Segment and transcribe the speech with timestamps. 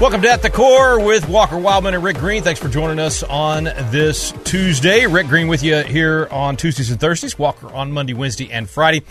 [0.00, 2.42] Welcome to At the Core with Walker Wildmon and Rick Green.
[2.42, 5.04] Thanks for joining us on this Tuesday.
[5.06, 7.38] Rick Green with you here on Tuesdays and Thursdays.
[7.38, 9.02] Walker on Monday, Wednesday, and Friday.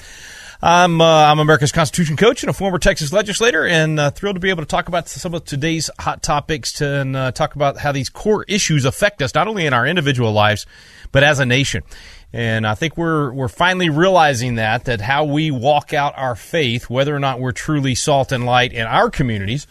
[0.64, 4.40] I'm uh, I'm America's Constitution coach and a former Texas legislator, and uh, thrilled to
[4.40, 7.78] be able to talk about some of today's hot topics to, and uh, talk about
[7.78, 10.66] how these core issues affect us not only in our individual lives
[11.12, 11.84] but as a nation.
[12.34, 16.90] And I think we're we're finally realizing that that how we walk out our faith,
[16.90, 19.68] whether or not we're truly salt and light in our communities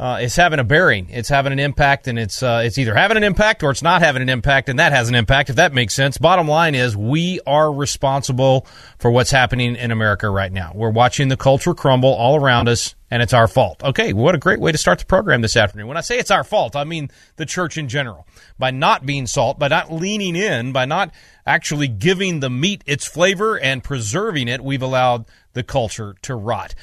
[0.00, 1.08] uh, is having a bearing.
[1.10, 4.00] It's having an impact, and it's uh, it's either having an impact or it's not
[4.00, 5.50] having an impact, and that has an impact.
[5.50, 6.16] If that makes sense.
[6.16, 8.66] Bottom line is we are responsible
[8.98, 10.72] for what's happening in America right now.
[10.74, 13.84] We're watching the culture crumble all around us, and it's our fault.
[13.84, 15.86] Okay, what a great way to start the program this afternoon.
[15.86, 18.26] When I say it's our fault, I mean the church in general.
[18.58, 21.12] By not being salt, by not leaning in, by not
[21.44, 26.74] actually giving the meat its flavor and preserving it, we've allowed the culture to rot.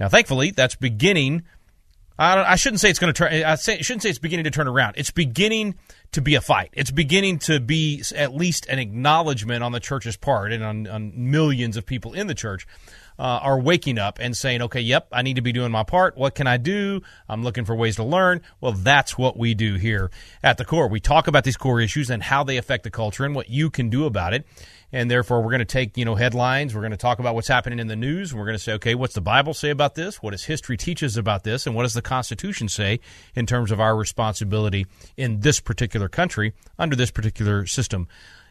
[0.00, 1.44] Now, thankfully, that's beginning
[2.18, 3.32] I, I shouldn't say it's going to turn.
[3.44, 4.94] I say, shouldn't say it's beginning to turn around.
[4.96, 5.74] It's beginning
[6.12, 6.70] to be a fight.
[6.72, 11.12] It's beginning to be at least an acknowledgement on the church's part and on, on
[11.14, 12.66] millions of people in the church
[13.18, 16.16] uh, are waking up and saying, okay, yep, I need to be doing my part.
[16.16, 17.02] What can I do?
[17.28, 18.40] I'm looking for ways to learn.
[18.60, 20.10] Well, that's what we do here
[20.42, 20.88] at the core.
[20.88, 23.70] We talk about these core issues and how they affect the culture and what you
[23.70, 24.46] can do about it
[24.94, 27.48] and therefore we're going to take you know headlines we're going to talk about what's
[27.48, 29.94] happening in the news and we're going to say okay what's the bible say about
[29.94, 33.00] this what does history teach us about this and what does the constitution say
[33.34, 34.86] in terms of our responsibility
[35.16, 38.08] in this particular country under this particular system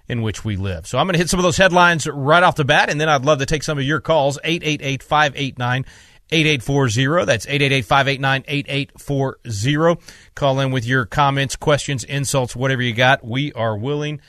[0.08, 2.56] in which we live so i'm going to hit some of those headlines right off
[2.56, 5.86] the bat and then i'd love to take some of your calls 888-589
[6.32, 7.26] 8840.
[7.26, 10.02] That's 888-589-8840.
[10.36, 13.24] Call in with your comments, questions, insults, whatever you got.
[13.24, 14.20] We are willing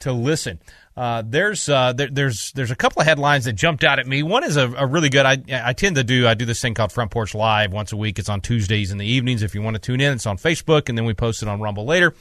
[0.00, 0.58] to listen.
[0.94, 4.22] Uh, there's uh, there, there's there's a couple of headlines that jumped out at me.
[4.22, 5.24] One is a, a, really good.
[5.24, 7.96] I I tend to do I do this thing called Front Porch Live once a
[7.96, 8.18] week.
[8.18, 9.42] It's on Tuesdays in the evenings.
[9.42, 11.62] If you want to tune in, it's on Facebook, and then we post it on
[11.62, 12.14] Rumble later.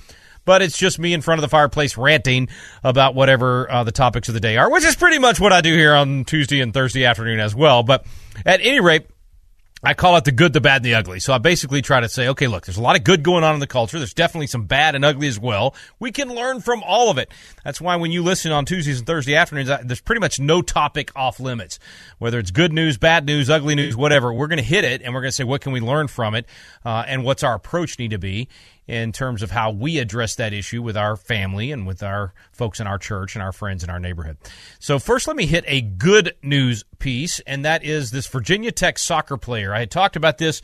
[0.46, 2.50] But it's just me in front of the fireplace ranting
[2.84, 5.62] about whatever uh, the topics of the day are, which is pretty much what I
[5.62, 7.84] do here on Tuesday and Thursday afternoon as well.
[7.84, 8.06] But
[8.46, 9.06] at any rate,
[9.84, 11.19] I call it the good, the bad, and the ugly.
[11.19, 13.56] So I basically try to say, okay, look, there's a lot of good going on
[13.56, 13.97] in the culture.
[13.97, 15.74] There's definitely some bad and ugly as well.
[16.00, 17.31] We can learn from all of it.
[17.63, 21.12] That's why when you listen on Tuesdays and Thursday afternoons, there's pretty much no topic
[21.16, 21.79] off limits.
[22.19, 25.16] Whether it's good news, bad news, ugly news, whatever, we're going to hit it and
[25.16, 26.46] we're going to say, what can we learn from it?
[26.85, 28.50] Uh, and what's our approach need to be?
[28.88, 32.80] In terms of how we address that issue with our family and with our folks
[32.80, 34.38] in our church and our friends in our neighborhood.
[34.80, 38.97] So, first, let me hit a good news piece, and that is this Virginia Tech
[38.97, 39.74] soccer player.
[39.74, 40.62] I had talked about this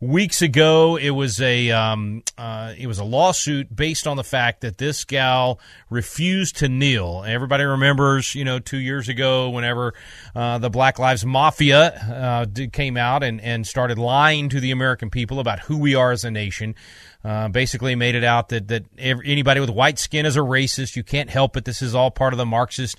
[0.00, 0.96] weeks ago.
[0.96, 5.04] It was a um, uh, it was a lawsuit based on the fact that this
[5.04, 5.60] gal
[5.90, 7.24] refused to kneel.
[7.26, 9.94] Everybody remembers, you know, two years ago, whenever
[10.34, 15.10] uh, the Black Lives Mafia uh, came out and and started lying to the American
[15.10, 16.74] people about who we are as a nation.
[17.22, 20.96] Uh, basically made it out that that anybody with white skin is a racist.
[20.96, 21.66] You can't help it.
[21.66, 22.98] This is all part of the Marxist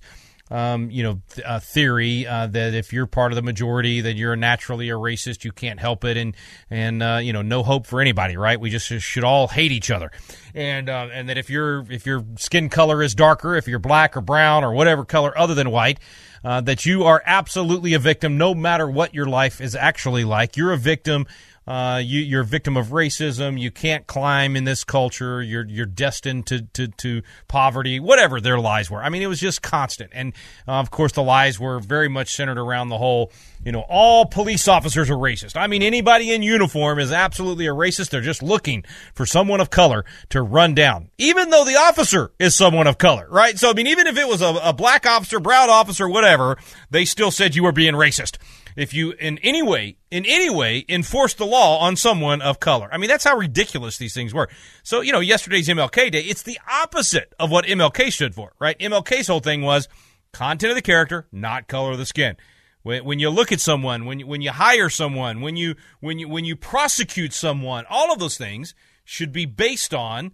[0.51, 4.15] um, you know, th- uh, theory uh, that if you're part of the majority, that
[4.15, 6.35] you're naturally a racist, you can't help it, and
[6.69, 8.59] and uh, you know, no hope for anybody, right?
[8.59, 10.11] We just should all hate each other,
[10.53, 14.17] and uh, and that if your if your skin color is darker, if you're black
[14.17, 15.99] or brown or whatever color other than white.
[16.43, 20.57] Uh, that you are absolutely a victim no matter what your life is actually like.
[20.57, 21.27] You're a victim
[21.67, 23.59] uh, you, are a victim of racism.
[23.59, 25.43] You can't climb in this culture.
[25.43, 27.99] You're you're destined to, to, to poverty.
[27.99, 29.03] Whatever their lies were.
[29.03, 30.11] I mean, it was just constant.
[30.13, 30.33] And
[30.67, 33.31] uh, of course, the lies were very much centered around the whole.
[33.63, 35.55] You know, all police officers are racist.
[35.55, 38.09] I mean, anybody in uniform is absolutely a racist.
[38.09, 42.55] They're just looking for someone of color to run down, even though the officer is
[42.55, 43.59] someone of color, right?
[43.59, 46.57] So, I mean, even if it was a, a black officer, brown officer, whatever,
[46.89, 48.37] they still said you were being racist
[48.75, 52.89] if you in any way, in any way, enforce the law on someone of color.
[52.91, 54.49] I mean, that's how ridiculous these things were.
[54.83, 58.77] So, you know, yesterday's MLK Day, it's the opposite of what MLK stood for, right?
[58.79, 59.87] MLK's whole thing was
[60.31, 62.37] content of the character, not color of the skin.
[62.83, 66.27] When, when you look at someone, when when you hire someone, when you when you
[66.27, 68.73] when you prosecute someone, all of those things
[69.03, 70.31] should be based on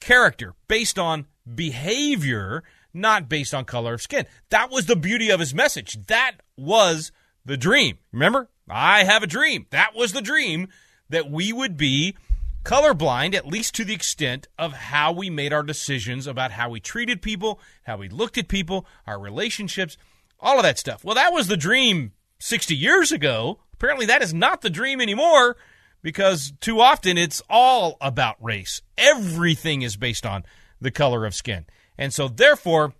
[0.00, 4.26] character, based on behavior, not based on color of skin.
[4.50, 6.06] That was the beauty of his message.
[6.06, 7.12] That was
[7.44, 7.98] the dream.
[8.12, 8.48] Remember?
[8.68, 9.66] I have a dream.
[9.70, 10.68] That was the dream
[11.10, 12.16] that we would be
[12.64, 16.80] colorblind, at least to the extent of how we made our decisions about how we
[16.80, 19.98] treated people, how we looked at people, our relationships,
[20.40, 21.04] all of that stuff.
[21.04, 23.60] Well, that was the dream 60 years ago.
[23.74, 25.56] Apparently, that is not the dream anymore
[26.02, 28.80] because too often it's all about race.
[28.96, 30.44] Everything is based on
[30.80, 31.66] the color of skin.
[31.98, 32.94] And so, therefore,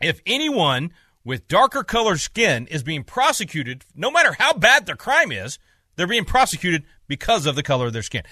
[0.00, 0.92] if anyone
[1.28, 5.58] with darker colored skin is being prosecuted, no matter how bad their crime is,
[5.94, 8.22] they're being prosecuted because of the color of their skin.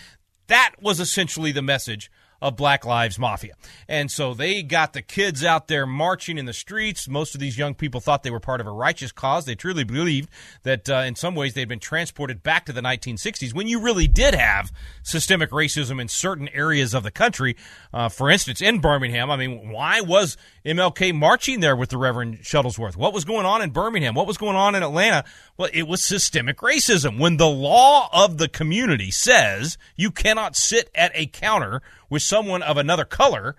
[0.46, 2.10] That was essentially the message
[2.40, 3.54] of Black Lives Mafia.
[3.88, 7.08] And so they got the kids out there marching in the streets.
[7.08, 9.44] Most of these young people thought they were part of a righteous cause.
[9.44, 10.28] They truly believed
[10.62, 14.06] that uh, in some ways they'd been transported back to the 1960s when you really
[14.06, 14.72] did have
[15.02, 17.56] systemic racism in certain areas of the country.
[17.92, 22.40] Uh, for instance, in Birmingham, I mean, why was MLK marching there with the Reverend
[22.40, 22.96] Shuttlesworth?
[22.96, 24.14] What was going on in Birmingham?
[24.14, 25.24] What was going on in Atlanta?
[25.56, 27.20] Well, it was systemic racism.
[27.20, 32.62] When the law of the community says you cannot sit at a counter with someone
[32.62, 33.54] of another color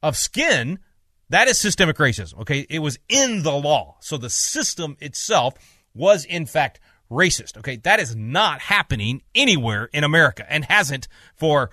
[0.00, 0.78] of skin,
[1.28, 2.38] that is systemic racism.
[2.42, 2.66] Okay.
[2.70, 3.96] It was in the law.
[4.00, 5.54] So the system itself
[5.92, 6.78] was, in fact,
[7.10, 7.56] racist.
[7.58, 7.76] Okay.
[7.78, 11.70] That is not happening anywhere in America and hasn't for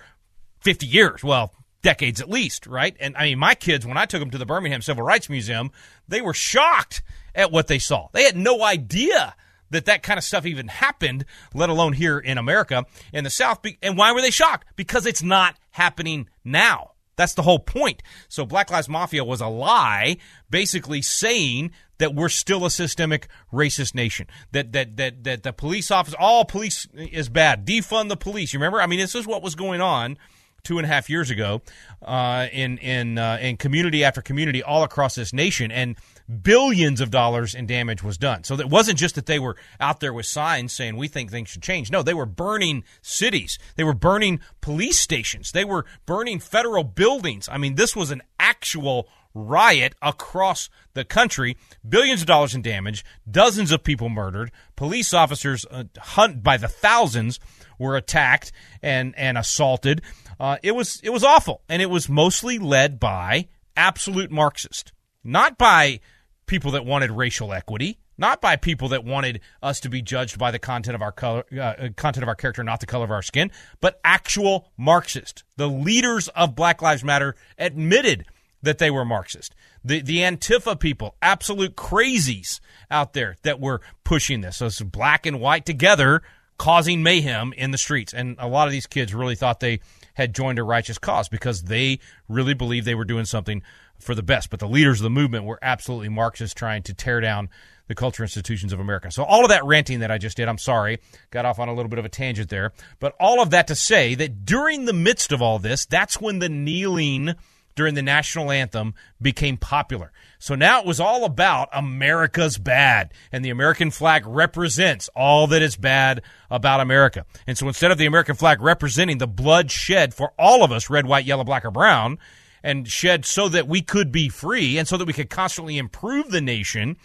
[0.62, 1.22] 50 years.
[1.22, 2.96] Well, decades at least, right?
[3.00, 5.70] And I mean, my kids, when I took them to the Birmingham Civil Rights Museum,
[6.08, 7.02] they were shocked
[7.34, 8.08] at what they saw.
[8.12, 9.34] They had no idea
[9.70, 11.24] that that kind of stuff even happened,
[11.54, 13.60] let alone here in America, in the South.
[13.82, 14.66] And why were they shocked?
[14.76, 16.92] Because it's not happening now.
[17.16, 18.02] That's the whole point.
[18.28, 20.16] So Black Lives Mafia was a lie,
[20.48, 24.26] basically saying that we're still a systemic racist nation.
[24.52, 27.66] That that that that the police office, all police is bad.
[27.66, 28.52] Defund the police.
[28.52, 28.80] You remember?
[28.80, 30.16] I mean, this is what was going on
[30.64, 31.60] two and a half years ago
[32.02, 35.96] uh, in in uh, in community after community all across this nation, and
[36.42, 38.44] billions of dollars in damage was done.
[38.44, 41.48] So it wasn't just that they were out there with signs saying we think things
[41.48, 41.90] should change.
[41.90, 43.58] No, they were burning cities.
[43.76, 45.52] They were burning police stations.
[45.52, 47.48] They were burning federal buildings.
[47.50, 51.56] I mean, this was an actual riot across the country.
[51.88, 53.04] Billions of dollars in damage.
[53.28, 54.52] Dozens of people murdered.
[54.76, 57.40] Police officers, uh, hunt by the thousands,
[57.78, 60.02] were attacked and and assaulted.
[60.38, 64.92] Uh, it was it was awful, and it was mostly led by absolute Marxist,
[65.24, 66.00] not by
[66.46, 70.50] people that wanted racial equity, not by people that wanted us to be judged by
[70.50, 73.10] the content of our color, uh, uh, content of our character, not the color of
[73.10, 73.50] our skin,
[73.80, 75.44] but actual Marxist.
[75.56, 78.26] The leaders of Black Lives Matter admitted
[78.62, 79.54] that they were Marxist.
[79.84, 84.58] The the Antifa people, absolute crazies out there that were pushing this.
[84.58, 86.22] So it's black and white together
[86.58, 88.14] causing mayhem in the streets.
[88.14, 89.80] And a lot of these kids really thought they
[90.14, 91.98] had joined a righteous cause because they
[92.28, 93.62] really believed they were doing something
[93.98, 94.50] for the best.
[94.50, 97.48] But the leaders of the movement were absolutely Marxists trying to tear down
[97.88, 99.10] the culture institutions of America.
[99.10, 101.00] So all of that ranting that I just did, I'm sorry,
[101.30, 102.72] got off on a little bit of a tangent there.
[103.00, 106.38] But all of that to say that during the midst of all this, that's when
[106.38, 107.34] the kneeling
[107.74, 110.12] during the national anthem became popular.
[110.38, 115.62] So now it was all about America's bad, and the American flag represents all that
[115.62, 117.24] is bad about America.
[117.46, 120.90] And so instead of the American flag representing the blood shed for all of us,
[120.90, 122.18] red, white, yellow, black, or brown,
[122.62, 126.30] and shed so that we could be free and so that we could constantly improve
[126.30, 126.96] the nation,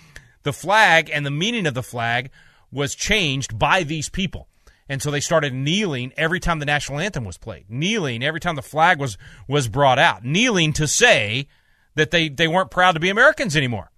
[0.43, 2.29] the flag and the meaning of the flag
[2.71, 4.47] was changed by these people.
[4.89, 8.55] And so they started kneeling every time the national anthem was played, kneeling every time
[8.55, 9.17] the flag was,
[9.47, 11.47] was brought out, kneeling to say
[11.95, 13.91] that they, they weren't proud to be Americans anymore.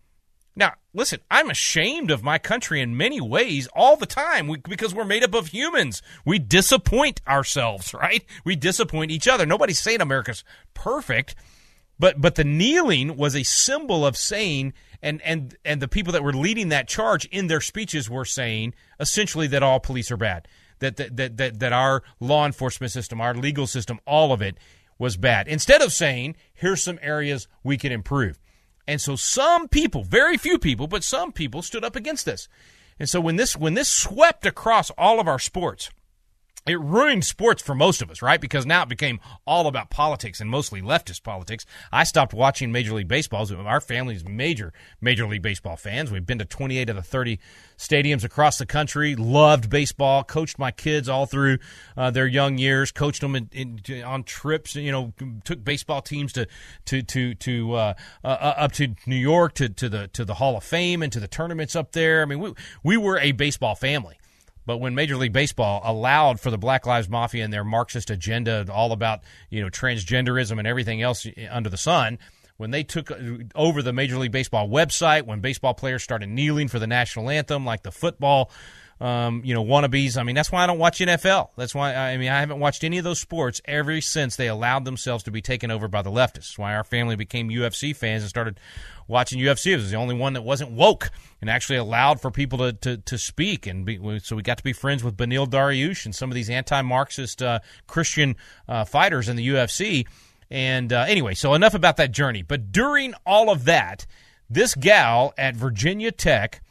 [0.56, 5.06] Now, listen, I'm ashamed of my country in many ways all the time because we're
[5.06, 6.02] made up of humans.
[6.26, 8.26] We disappoint ourselves, right?
[8.44, 9.46] We disappoint each other.
[9.46, 10.44] Nobody's saying America's
[10.74, 11.36] perfect,
[11.98, 16.24] but but the kneeling was a symbol of saying and and and the people that
[16.24, 20.48] were leading that charge in their speeches were saying essentially that all police are bad.
[20.80, 24.58] That that that that, our law enforcement system, our legal system, all of it
[24.98, 25.48] was bad.
[25.48, 28.40] Instead of saying, here's some areas we can improve.
[28.88, 32.50] And so some people, very few people, but some people stood up against this.
[33.00, 35.90] And so when this when this swept across all of our sports,
[36.70, 38.40] it ruined sports for most of us, right?
[38.40, 41.66] Because now it became all about politics and mostly leftist politics.
[41.92, 43.48] I stopped watching Major League Baseball.
[43.66, 44.72] Our family's major
[45.02, 46.12] Major League Baseball fans.
[46.12, 47.40] We've been to 28 of the 30
[47.76, 49.16] stadiums across the country.
[49.16, 50.24] Loved baseball.
[50.24, 51.58] Coached my kids all through
[51.98, 52.92] uh, their young years.
[52.92, 54.76] Coached them in, in, on trips.
[54.76, 56.48] You know, took baseball teams to
[56.86, 60.56] to to to uh, uh, up to New York to to the to the Hall
[60.56, 62.22] of Fame and to the tournaments up there.
[62.22, 64.19] I mean, we we were a baseball family.
[64.70, 68.68] But when Major League Baseball allowed for the Black Lives Mafia and their Marxist agenda,
[68.72, 72.20] all about you know transgenderism and everything else under the sun,
[72.58, 73.16] when they took uh,
[73.56, 77.66] over the Major League Baseball website, when baseball players started kneeling for the national anthem,
[77.66, 78.52] like the football
[79.02, 80.18] um, you know, wannabes.
[80.18, 81.50] I mean, that's why I don't watch NFL.
[81.56, 84.86] That's why I mean I haven't watched any of those sports ever since they allowed
[84.86, 86.58] themselves to be taken over by the leftists.
[86.58, 88.60] Why our family became UFC fans and started
[89.08, 89.74] watching UFC.
[89.74, 92.98] It was the only one that wasn't woke and actually allowed for people to to,
[92.98, 93.68] to speak.
[93.68, 96.50] And be, so we got to be friends with Beneil Dariush and some of these
[96.50, 98.36] anti-Marxist uh, Christian
[98.68, 100.06] uh, fighters in the UFC.
[100.52, 102.42] And uh, anyway, so enough about that journey.
[102.42, 104.06] But during all of that,
[104.50, 106.62] this gal at Virginia Tech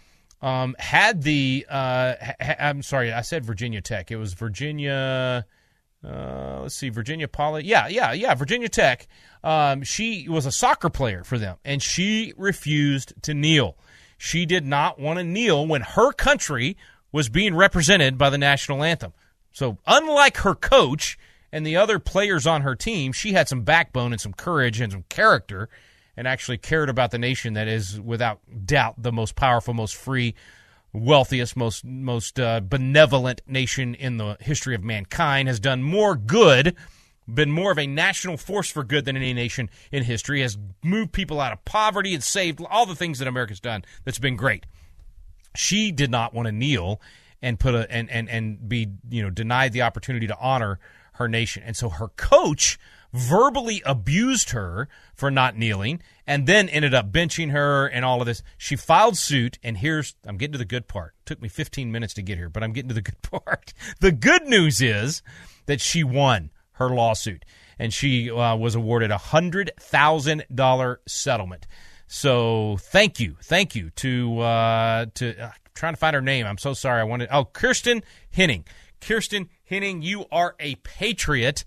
[0.41, 4.11] um, had the uh, ha- I'm sorry, I said Virginia Tech.
[4.11, 5.45] It was Virginia.
[6.05, 7.65] Uh, let's see, Virginia Poly.
[7.65, 9.09] Yeah, yeah, yeah, Virginia Tech.
[9.43, 13.77] Um, she was a soccer player for them, and she refused to kneel.
[14.17, 16.77] She did not want to kneel when her country
[17.11, 19.13] was being represented by the national anthem.
[19.53, 21.19] So, unlike her coach
[21.51, 24.93] and the other players on her team, she had some backbone and some courage and
[24.93, 25.69] some character
[26.19, 30.35] and actually cared about the nation that is, without doubt, the most powerful, most free,
[30.93, 36.75] wealthiest, most most uh, benevolent nation in the history of mankind, has done more good,
[37.33, 41.13] been more of a national force for good than any nation in history, has moved
[41.13, 43.85] people out of poverty and saved all the things that America's done.
[44.05, 44.67] That's been great.
[45.55, 47.01] She did not want to kneel
[47.41, 50.81] and put a and and and be you know denied the opportunity to honor
[51.13, 52.77] her nation, and so her coach
[53.13, 58.27] verbally abused her for not kneeling and then ended up benching her and all of
[58.27, 58.43] this.
[58.57, 61.15] She filed suit, and here's I'm getting to the good part.
[61.21, 63.73] It took me 15 minutes to get here, but I'm getting to the good part.
[64.01, 65.23] The good news is
[65.67, 67.45] that she won her lawsuit,
[67.79, 71.67] and she uh, was awarded a hundred thousand dollar settlement.
[72.07, 76.47] So thank you, thank you to uh, to uh, trying to find her name.
[76.47, 77.01] I'm so sorry.
[77.01, 78.03] I wanted oh Kiersten
[78.35, 78.65] Hening.
[79.01, 81.65] Kiersten Hening, you are a patriot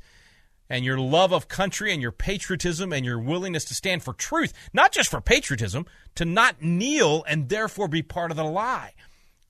[0.71, 4.53] and your love of country and your patriotism and your willingness to stand for truth,
[4.71, 5.85] not just for patriotism,
[6.15, 8.93] to not kneel and therefore be part of the lie.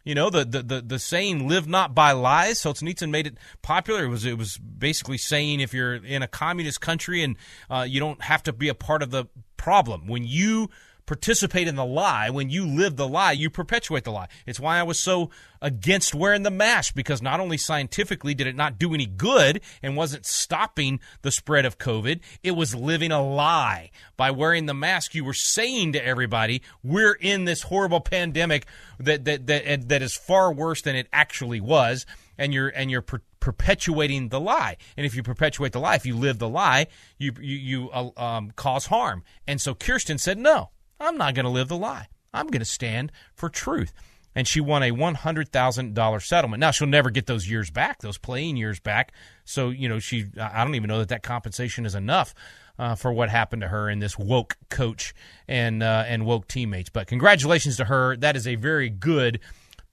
[0.04, 2.60] You know, the, the, the, the saying live not by lies.
[2.60, 4.04] Solzhenitsyn made it popular.
[4.04, 7.38] It was, it was basically saying if you're in a communist country and
[7.70, 9.26] uh, you don't have to be a part of the
[9.58, 10.08] problem.
[10.08, 10.72] When you
[11.06, 14.28] participate in the lie, when you live the lie, you perpetuate the lie.
[14.46, 15.30] It's why I was so
[15.62, 19.96] against wearing the mask because not only scientifically did it not do any good and
[19.96, 23.92] wasn't stopping the spread of COVID, it was living a lie.
[24.18, 28.66] By wearing the mask, you were saying to everybody, we're in this horrible pandemic
[29.00, 32.06] that that that, that is far worse than it actually was
[32.38, 34.78] and you're and you're per- perpetuating the lie.
[34.98, 38.10] And if you perpetuate the lie, if you live the lie, you you, you uh,
[38.18, 39.24] um, cause harm.
[39.48, 40.70] And so Kiersten said, "No,
[41.02, 42.08] I'm not going to live the lie.
[42.34, 43.94] I'm going to stand for truth.
[44.34, 46.62] And she won a $100,000 settlement.
[46.62, 49.12] Now, she'll never get those years back, those playing years back.
[49.44, 52.34] So, you know, she, I don't even know that that compensation is enough
[52.80, 55.14] uh, for what happened to her and this woke coach
[55.50, 56.90] and, uh, and woke teammates.
[56.90, 58.16] But congratulations to her.
[58.16, 59.42] That is a very good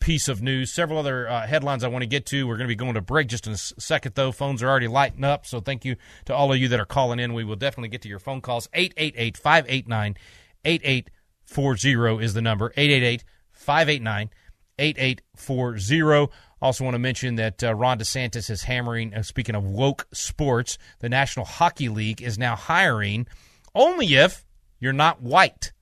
[0.01, 0.73] piece of news.
[0.73, 2.47] Several other uh, headlines I want to get to.
[2.47, 4.33] We're going to be going to break just in a second, though.
[4.33, 5.47] Phones are already lighting up.
[5.47, 5.97] So thank you
[6.27, 7.35] to all of you that are calling in.
[7.35, 8.69] We will definitely get to your phone calls.
[8.73, 10.17] 888 589
[10.65, 14.31] 8840 is the number 888 589
[14.79, 16.33] 8840.
[16.61, 20.77] Also, want to mention that uh, Ron DeSantis is hammering, uh, speaking of woke sports,
[20.99, 23.27] the National Hockey League is now hiring
[23.75, 24.45] only if
[24.81, 25.73] you're not white.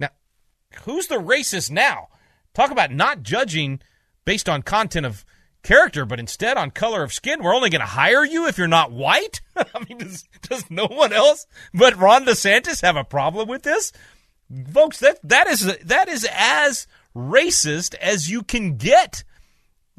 [0.00, 0.08] Now,
[0.82, 2.08] who's the racist now?
[2.54, 3.80] Talk about not judging
[4.24, 5.24] based on content of
[5.68, 7.42] character, but instead on color of skin.
[7.42, 9.42] We're only going to hire you if you're not white.
[9.56, 13.92] I mean, does, does no one else but Ron DeSantis have a problem with this?
[14.72, 19.24] Folks, that that is that is as racist as you can get.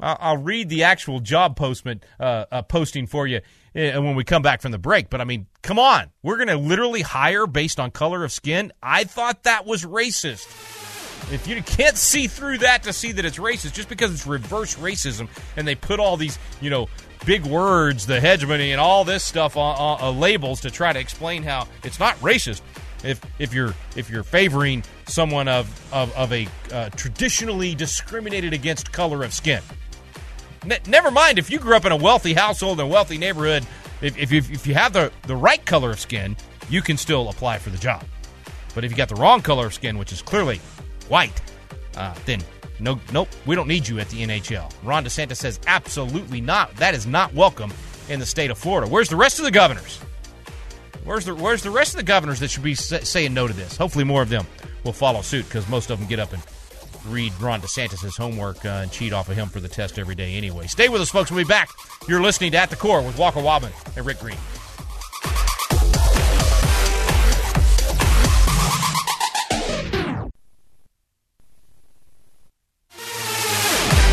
[0.02, 3.42] I'll, read the actual job postment uh, uh, posting for you
[3.76, 5.10] uh, when we come back from the break.
[5.10, 8.72] But I mean, come on, we're going to literally hire based on color of skin.
[8.82, 10.89] I thought that was racist.
[11.32, 14.76] If you can't see through that to see that it's racist, just because it's reverse
[14.76, 16.88] racism, and they put all these, you know,
[17.24, 21.42] big words, the hegemony, and all this stuff on, uh, labels to try to explain
[21.42, 22.62] how it's not racist.
[23.02, 28.92] If if you're if you're favoring someone of of, of a uh, traditionally discriminated against
[28.92, 29.62] color of skin,
[30.86, 33.66] never mind if you grew up in a wealthy household in a wealthy neighborhood.
[34.02, 36.36] If if you, if you have the the right color of skin,
[36.68, 38.04] you can still apply for the job.
[38.74, 40.60] But if you got the wrong color of skin, which is clearly
[41.10, 41.40] white,
[41.96, 42.40] uh, then
[42.78, 44.72] no, nope, we don't need you at the NHL.
[44.82, 46.74] Ron DeSantis says absolutely not.
[46.76, 47.72] That is not welcome
[48.08, 48.90] in the state of Florida.
[48.90, 49.98] Where's the rest of the governors?
[51.04, 53.76] Where's the Where's the rest of the governors that should be saying no to this?
[53.76, 54.46] Hopefully, more of them
[54.84, 56.42] will follow suit because most of them get up and
[57.06, 60.34] read Ron DeSantis' homework uh, and cheat off of him for the test every day
[60.34, 60.66] anyway.
[60.66, 61.30] Stay with us, folks.
[61.30, 61.70] We'll be back.
[62.08, 64.36] You're listening to At the Core with Walker Wildmon and Rick Green.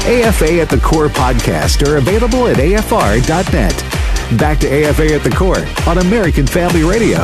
[0.07, 4.39] AFA at the Core podcast are available at afr.net.
[4.39, 7.17] Back to AFA at the Core on American Family Radio.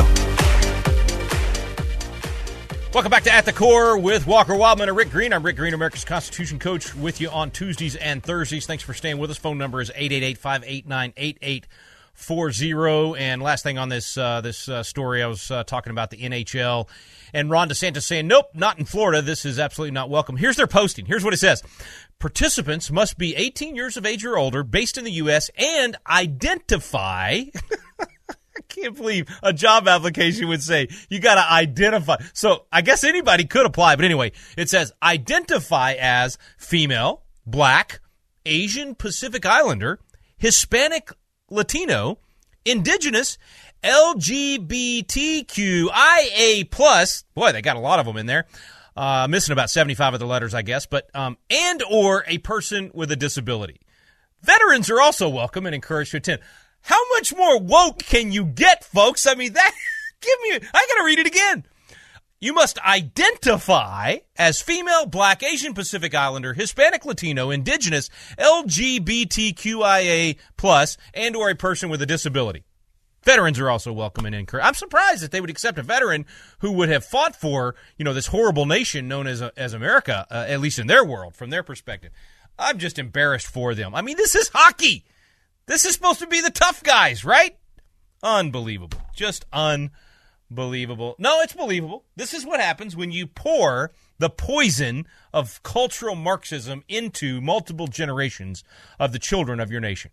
[2.92, 5.32] Welcome back to At the Core with Walker Wildmon and Rick Green.
[5.32, 8.66] I'm Rick Green, America's Constitution coach, with you on Tuesdays and Thursdays.
[8.66, 9.38] Thanks for staying with us.
[9.38, 13.18] Phone number is 888 589 8840.
[13.18, 16.18] And last thing on this uh, this uh, story, I was uh, talking about the
[16.18, 16.86] NHL
[17.34, 19.20] and Ron DeSantis saying, nope, not in Florida.
[19.20, 20.36] This is absolutely not welcome.
[20.36, 21.04] Here's their posting.
[21.04, 21.62] Here's what it says
[22.18, 27.42] Participants must be 18 years of age or older, based in the U.S., and identify.
[28.56, 32.16] I can't believe a job application would say you got to identify.
[32.32, 38.00] So I guess anybody could apply, but anyway, it says identify as female, black,
[38.46, 39.98] Asian Pacific Islander,
[40.36, 41.10] Hispanic
[41.50, 42.18] Latino,
[42.64, 43.38] indigenous,
[43.82, 45.10] LGBTQIA
[46.70, 47.24] plus.
[47.34, 48.46] Boy, they got a lot of them in there.
[48.96, 52.92] Uh, missing about 75 of the letters, I guess, but, um, and or a person
[52.94, 53.80] with a disability.
[54.40, 56.40] Veterans are also welcome and encouraged to attend.
[56.82, 59.26] How much more woke can you get, folks?
[59.26, 59.72] I mean, that,
[60.20, 61.64] give me, I gotta read it again.
[62.40, 71.36] You must identify as female, black, Asian Pacific Islander, Hispanic, Latino, Indigenous, LGBTQIA plus, and
[71.36, 72.64] or a person with a disability.
[73.24, 74.66] Veterans are also welcome and encouraged.
[74.66, 76.26] I'm surprised that they would accept a veteran
[76.58, 80.44] who would have fought for, you know, this horrible nation known as as America, uh,
[80.48, 82.12] at least in their world, from their perspective.
[82.58, 83.94] I'm just embarrassed for them.
[83.94, 85.04] I mean, this is hockey.
[85.66, 87.56] This is supposed to be the tough guys, right?
[88.22, 89.00] Unbelievable.
[89.14, 91.16] Just unbelievable.
[91.18, 92.04] No, it's believable.
[92.16, 98.62] This is what happens when you pour the poison of cultural Marxism into multiple generations
[98.98, 100.10] of the children of your nation.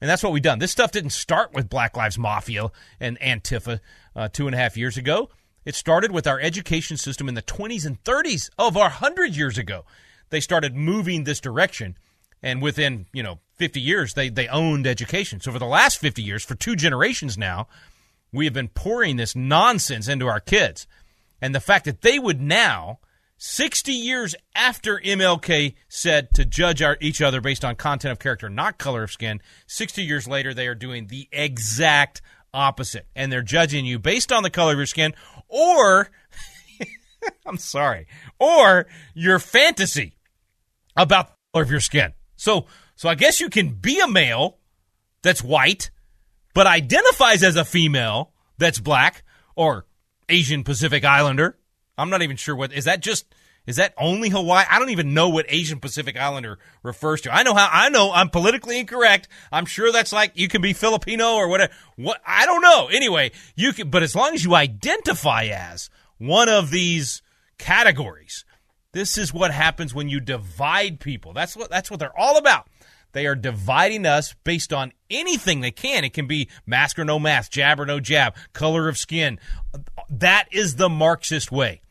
[0.00, 0.58] And that's what we've done.
[0.58, 3.80] This stuff didn't start with Black Lives Mafia and Antifa
[4.16, 5.28] uh, two and a half years ago.
[5.64, 9.58] It started with our education system in the 20s and 30s of our 100 years
[9.58, 9.84] ago.
[10.30, 11.98] They started moving this direction.
[12.42, 15.40] And within, you know, 50 years, they, they owned education.
[15.40, 17.68] So for the last 50 years, for two generations now,
[18.32, 20.86] we have been pouring this nonsense into our kids.
[21.42, 23.00] And the fact that they would now
[23.42, 28.50] 60 years after MLK said to judge our, each other based on content of character,
[28.50, 32.20] not color of skin, 60 years later, they are doing the exact
[32.52, 33.06] opposite.
[33.16, 35.14] And they're judging you based on the color of your skin
[35.48, 36.10] or,
[37.46, 40.18] I'm sorry, or your fantasy
[40.94, 42.12] about the color of your skin.
[42.36, 44.58] So, so I guess you can be a male
[45.22, 45.90] that's white,
[46.52, 49.22] but identifies as a female that's black
[49.56, 49.86] or
[50.28, 51.56] Asian Pacific Islander
[52.00, 53.26] I'm not even sure what is that just
[53.66, 54.64] is that only Hawaii?
[54.68, 57.34] I don't even know what Asian Pacific Islander refers to.
[57.34, 59.28] I know how I know I'm politically incorrect.
[59.52, 61.72] I'm sure that's like you can be Filipino or whatever.
[61.96, 62.88] What I don't know.
[62.88, 67.22] Anyway, you can but as long as you identify as one of these
[67.58, 68.44] categories,
[68.92, 71.34] this is what happens when you divide people.
[71.34, 72.66] That's what that's what they're all about.
[73.12, 76.04] They are dividing us based on anything they can.
[76.04, 79.38] It can be mask or no mask, jab or no jab, color of skin.
[80.08, 81.82] That is the Marxist way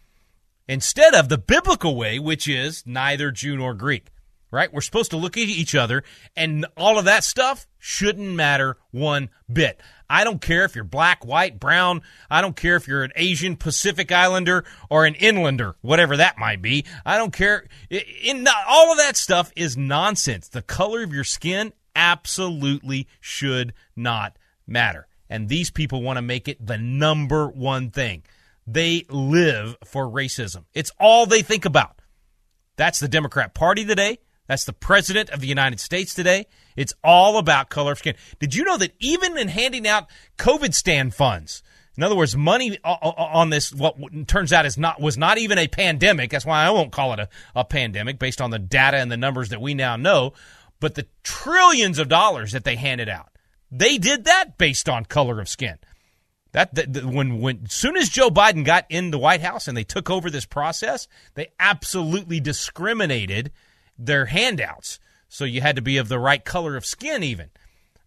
[0.69, 4.11] instead of the biblical way, which is neither Jew nor Greek,
[4.51, 4.71] right?
[4.71, 6.03] We're supposed to look at each other,
[6.35, 9.81] and all of that stuff shouldn't matter one bit.
[10.09, 12.01] I don't care if you're black, white, brown.
[12.29, 16.61] I don't care if you're an Asian Pacific Islander or an inlander, whatever that might
[16.61, 16.85] be.
[17.03, 17.65] I don't care.
[17.89, 20.47] In, all of that stuff is nonsense.
[20.47, 25.07] The color of your skin absolutely should not matter.
[25.29, 28.23] And these people want to make it the number one thing.
[28.71, 30.65] They live for racism.
[30.75, 32.01] It's all they think about.
[32.75, 34.19] That's the Democrat Party today.
[34.47, 36.45] That's the President of the United States today.
[36.75, 38.15] It's all about color of skin.
[38.37, 41.63] Did you know that even in handing out COVID stand funds,
[41.97, 43.95] in other words, money uh, uh, uh, on this, what
[44.27, 46.29] turns out is not was not even a pandemic.
[46.29, 49.17] That's why I won't call it a, a pandemic based on the data and the
[49.17, 50.33] numbers that we now know.
[50.79, 53.29] But the trillions of dollars that they handed out,
[53.71, 55.79] they did that based on color of skin.
[56.51, 59.83] That, that, when when soon as Joe Biden got in the White House and they
[59.83, 63.51] took over this process, they absolutely discriminated
[63.97, 64.99] their handouts.
[65.27, 67.49] So you had to be of the right color of skin, even.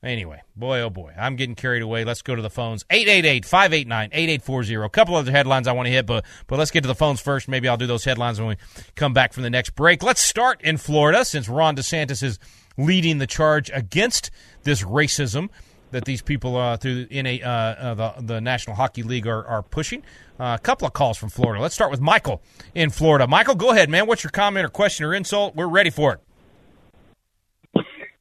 [0.03, 2.05] Anyway, boy, oh boy, I'm getting carried away.
[2.05, 2.85] Let's go to the phones.
[2.91, 4.75] 888 589 8840.
[4.75, 7.21] A couple other headlines I want to hit, but, but let's get to the phones
[7.21, 7.47] first.
[7.47, 8.57] Maybe I'll do those headlines when we
[8.97, 10.03] come back from the next break.
[10.03, 12.41] Let's start in Florida since Ron DeSantis is
[12.77, 14.33] leading the charge against
[14.65, 15.51] this racism
[15.93, 19.47] that these people uh, through in a uh, uh, the the National Hockey League are
[19.47, 20.03] are pushing.
[20.41, 21.63] Uh, a couple of calls from Florida.
[21.63, 22.43] Let's start with Michael
[22.75, 23.29] in Florida.
[23.29, 24.07] Michael, go ahead, man.
[24.07, 25.55] What's your comment or question or insult?
[25.55, 26.21] We're ready for it.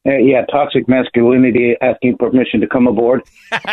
[0.03, 3.21] Uh, yeah, toxic masculinity asking permission to come aboard.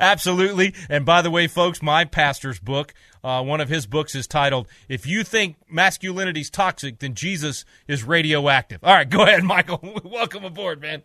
[0.00, 0.72] Absolutely.
[0.88, 4.68] And by the way, folks, my pastor's book, uh, one of his books is titled
[4.88, 10.00] "If You Think Masculinity's Toxic, Then Jesus Is Radioactive." All right, go ahead, Michael.
[10.04, 11.02] Welcome aboard, man.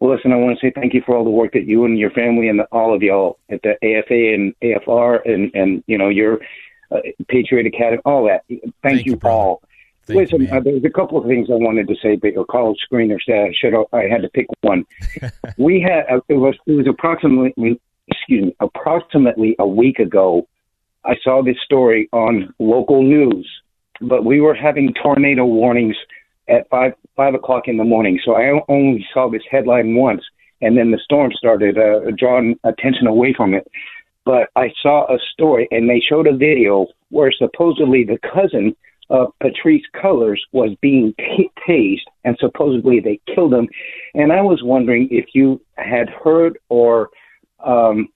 [0.00, 1.98] Well, listen, I want to say thank you for all the work that you and
[1.98, 6.08] your family and all of y'all at the AFA and AFR and and you know
[6.08, 6.40] your
[6.92, 8.44] uh, Patriot Academy, all that.
[8.48, 9.62] Thank, thank you, all.
[10.08, 12.78] Listen, you, uh, there's a couple of things I wanted to say, but your college
[12.88, 14.84] screener said I should I had to pick one.
[15.58, 20.46] we had uh, it was it was approximately excuse me approximately a week ago.
[21.04, 23.48] I saw this story on local news,
[24.00, 25.96] but we were having tornado warnings
[26.48, 30.22] at five five o'clock in the morning, so I only saw this headline once,
[30.60, 33.66] and then the storm started uh, drawing attention away from it.
[34.24, 38.74] But I saw a story, and they showed a video where supposedly the cousin
[39.08, 43.68] of Patrisse Cullors was being t- tased, and supposedly they killed him.
[44.14, 47.10] And I was wondering if you had heard or
[47.64, 48.08] um,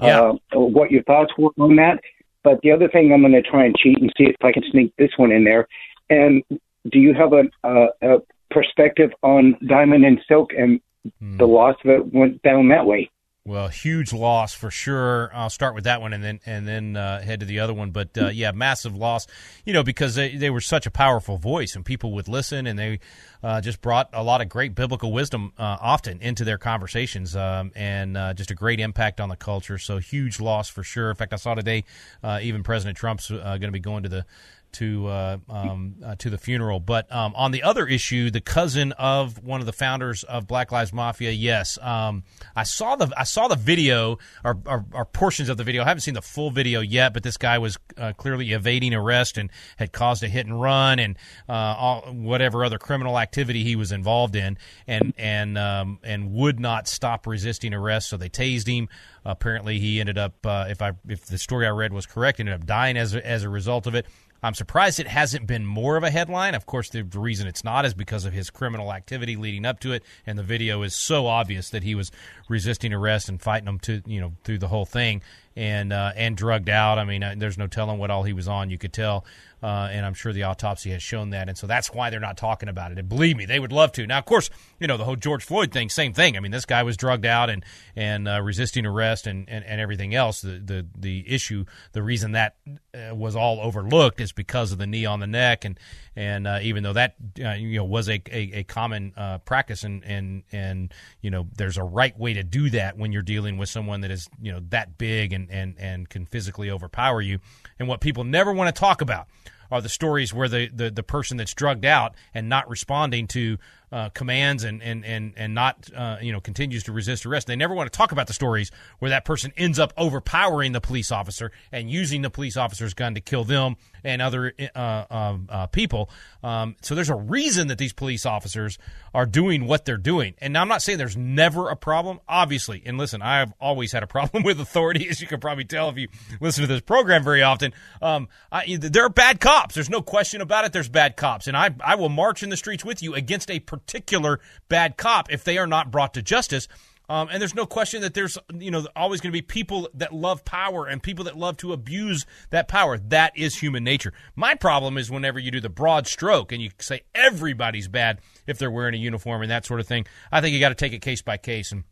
[0.00, 0.32] yeah.
[0.54, 2.00] uh, what your thoughts were on that.
[2.42, 4.64] But the other thing, I'm going to try and cheat and see if I can
[4.70, 5.66] sneak this one in there.
[6.10, 6.42] And
[6.90, 8.18] do you have a, a, a
[8.50, 10.80] perspective on Diamond and Silk and
[11.20, 11.36] hmm.
[11.36, 13.10] the loss that went down that way?
[13.46, 15.30] Well, huge loss for sure.
[15.34, 17.90] I'll start with that one and then and then uh, head to the other one.
[17.90, 19.26] But uh, yeah, massive loss.
[19.66, 22.78] You know, because they, they were such a powerful voice and people would listen, and
[22.78, 23.00] they
[23.42, 27.70] uh, just brought a lot of great biblical wisdom uh, often into their conversations, um,
[27.76, 29.76] and uh, just a great impact on the culture.
[29.76, 31.10] So huge loss for sure.
[31.10, 31.84] In fact, I saw today
[32.22, 34.24] uh, even President Trump's going to be going to the
[34.74, 36.80] to uh, um, uh, to the funeral.
[36.80, 40.70] But um, on the other issue, the cousin of one of the founders of Black
[40.70, 45.48] Lives Mafia, yes, um, I saw the I saw the video or, or, or, portions
[45.48, 45.82] of the video.
[45.82, 49.38] I haven't seen the full video yet, but this guy was uh, clearly evading arrest
[49.38, 51.16] and had caused a hit and run and
[51.48, 56.60] uh, all, whatever other criminal activity he was involved in, and and um, and would
[56.60, 58.08] not stop resisting arrest.
[58.08, 58.88] So they tased him.
[59.26, 62.54] Apparently, he ended up, uh, if I if the story I read was correct, ended
[62.54, 64.06] up dying as a, as a result of it.
[64.44, 66.54] I'm surprised it hasn't been more of a headline.
[66.54, 69.92] Of course, the, reason it's not is because of his criminal activity leading up to
[69.92, 72.12] it, and the video is so obvious that he was
[72.46, 75.22] resisting arrest and fighting them to you know through the whole thing,
[75.56, 76.98] and uh, and drugged out.
[76.98, 78.70] I mean, uh, there's no telling what all he was on.
[78.70, 79.24] You could tell
[79.64, 81.48] uh, and I'm sure the autopsy has shown that.
[81.48, 82.98] And so that's why they're not talking about it.
[82.98, 84.06] And believe me, they would love to.
[84.06, 86.36] Now, of course, you know the whole George Floyd thing, same thing.
[86.36, 87.64] I mean, this guy was drugged out and
[87.96, 90.42] and uh, resisting arrest and, and, and everything else.
[90.42, 92.56] The the the issue, the reason that
[92.92, 95.80] uh, was all overlooked is because of the knee on the neck, and
[96.14, 99.14] and uh, even though that you know was a a, a common
[99.46, 103.22] practice, and and and you know there's a right way to do that when you're
[103.22, 107.20] dealing with someone that is you know that big and and and can physically overpower
[107.20, 107.38] you,
[107.78, 109.26] and what people never want to talk about
[109.74, 113.58] are the stories where the, the, the person that's drugged out and not responding to
[113.94, 117.46] uh, commands and and and and not uh, you know continues to resist arrest.
[117.46, 120.80] They never want to talk about the stories where that person ends up overpowering the
[120.80, 125.48] police officer and using the police officer's gun to kill them and other uh, um,
[125.48, 126.10] uh, people.
[126.42, 128.78] Um, so there's a reason that these police officers
[129.14, 130.34] are doing what they're doing.
[130.40, 132.82] And I'm not saying there's never a problem, obviously.
[132.84, 135.96] And listen, I've always had a problem with authority, as you can probably tell if
[135.96, 136.08] you
[136.40, 137.72] listen to this program very often.
[138.02, 139.63] Um, I, there are bad cops.
[139.72, 140.72] There's no question about it.
[140.72, 143.60] There's bad cops, and I I will march in the streets with you against a
[143.60, 146.68] particular bad cop if they are not brought to justice.
[147.08, 150.12] Um, and there's no question that there's you know always going to be people that
[150.12, 152.98] love power and people that love to abuse that power.
[152.98, 154.12] That is human nature.
[154.34, 158.58] My problem is whenever you do the broad stroke and you say everybody's bad if
[158.58, 160.06] they're wearing a uniform and that sort of thing.
[160.32, 161.84] I think you got to take it case by case and.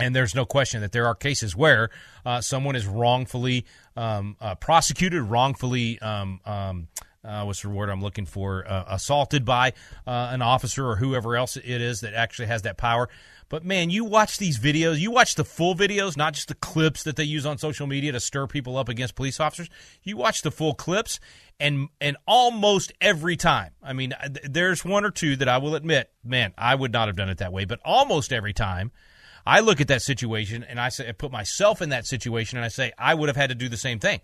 [0.00, 1.90] And there's no question that there are cases where
[2.24, 6.88] uh, someone is wrongfully um, uh, prosecuted, wrongfully um, um,
[7.22, 8.64] uh, what's the word I'm looking for?
[8.66, 9.74] Uh, assaulted by
[10.06, 13.08] uh, an officer or whoever else it is that actually has that power.
[13.48, 17.02] But man, you watch these videos, you watch the full videos, not just the clips
[17.02, 19.68] that they use on social media to stir people up against police officers.
[20.02, 21.18] You watch the full clips,
[21.58, 26.10] and and almost every time, I mean, there's one or two that I will admit,
[26.24, 27.64] man, I would not have done it that way.
[27.64, 28.92] But almost every time,
[29.46, 32.64] I look at that situation and I say, I put myself in that situation, and
[32.64, 34.20] I say, I would have had to do the same thing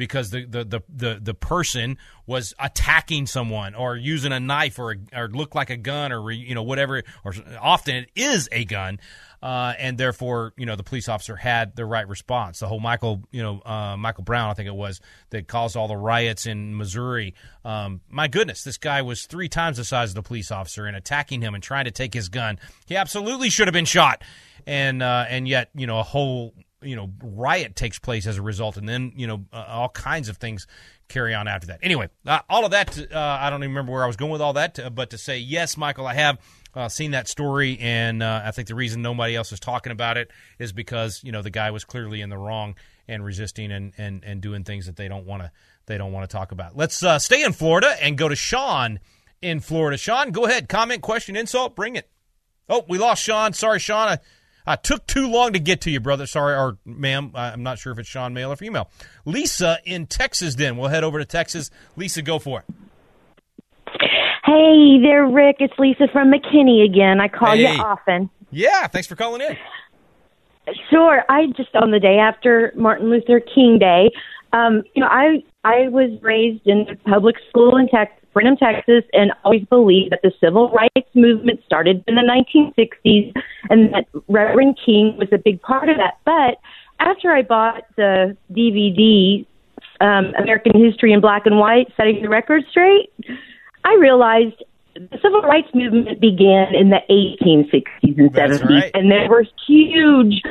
[0.00, 4.96] because the, the, the, the, the person was attacking someone or using a knife or,
[5.14, 8.98] or looked like a gun or, you know, whatever, or often it is a gun.
[9.42, 12.60] Uh, and therefore, you know, the police officer had the right response.
[12.60, 15.88] The whole Michael, you know, uh, Michael Brown, I think it was, that caused all
[15.88, 17.34] the riots in Missouri.
[17.62, 20.96] Um, my goodness, this guy was three times the size of the police officer and
[20.96, 22.58] attacking him and trying to take his gun.
[22.86, 24.22] He absolutely should have been shot.
[24.66, 28.42] And uh, and yet, you know, a whole you know riot takes place as a
[28.42, 30.66] result, and then you know uh, all kinds of things
[31.08, 31.80] carry on after that.
[31.82, 34.40] Anyway, uh, all of that, uh, I don't even remember where I was going with
[34.40, 36.38] all that, uh, but to say, yes, Michael, I have
[36.74, 40.30] uh, seen that story, and I think the reason nobody else is talking about it
[40.60, 42.76] is because, you know, the guy was clearly in the wrong
[43.08, 45.50] and resisting and, and, and doing things that they don't want to
[45.86, 46.76] they don't want to talk about.
[46.76, 49.00] Let's stay in Florida and go to Sean
[49.42, 49.96] in Florida.
[49.96, 50.68] Sean, go ahead.
[50.68, 52.08] Comment, question, insult, bring it.
[52.68, 53.52] Oh, we lost Sean.
[53.52, 54.08] Sorry, Sean.
[54.08, 54.18] I,
[54.66, 56.26] I took too long to get to you, brother.
[56.26, 57.32] Sorry, or ma'am.
[57.34, 58.90] I'm not sure if it's Sean, male or female.
[59.24, 60.76] Lisa in Texas, then.
[60.76, 61.70] We'll head over to Texas.
[61.96, 62.64] Lisa, go for it.
[64.44, 65.56] Hey there, Rick.
[65.60, 67.20] It's Lisa from McKinney again.
[67.20, 67.72] I call Hey.
[67.74, 68.30] you often.
[68.50, 69.56] Yeah, thanks for calling in.
[70.90, 71.24] Sure.
[71.28, 74.10] I just on the day after Martin Luther King Day,
[74.52, 79.04] um, you know, I I was raised in a public school in Texas, Brenham, Texas,
[79.12, 83.34] and always believed that the civil rights movement started in the 1960s,
[83.68, 86.18] and that Reverend King was a big part of that.
[86.24, 86.58] But
[87.00, 89.46] after I bought the DVD,
[90.00, 93.12] um, American History in Black and White, setting the record straight,
[93.84, 94.62] I realized
[94.94, 98.90] the civil rights movement began in the 1860s and That's 70s, right.
[98.94, 100.42] and there were huge,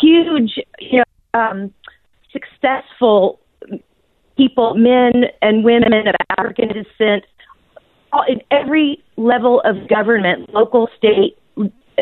[0.00, 1.02] huge, you
[1.34, 1.74] know, um,
[2.32, 3.40] successful
[4.38, 7.24] people, men and women of African descent,
[8.26, 11.36] in every level of government, local, state,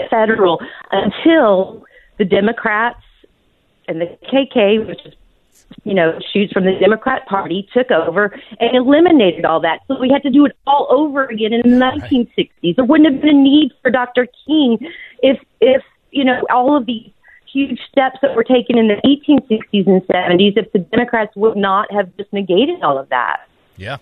[0.09, 0.61] federal,
[0.93, 1.85] until
[2.19, 3.03] the Democrats
[3.89, 5.15] and the KK, which is
[5.85, 9.81] you know, shoots from the Democrat Party took over and eliminated all that.
[9.89, 12.77] So we had to do it all over again in the 1960s.
[12.77, 14.29] There wouldn't have been a need for Dr.
[14.47, 14.79] King
[15.23, 17.11] if, if you know, all of these
[17.53, 21.91] huge steps that were taken in the 1860s and 70s if the Democrats would not
[21.93, 23.49] have just negated all of that.
[23.77, 23.99] Yeah.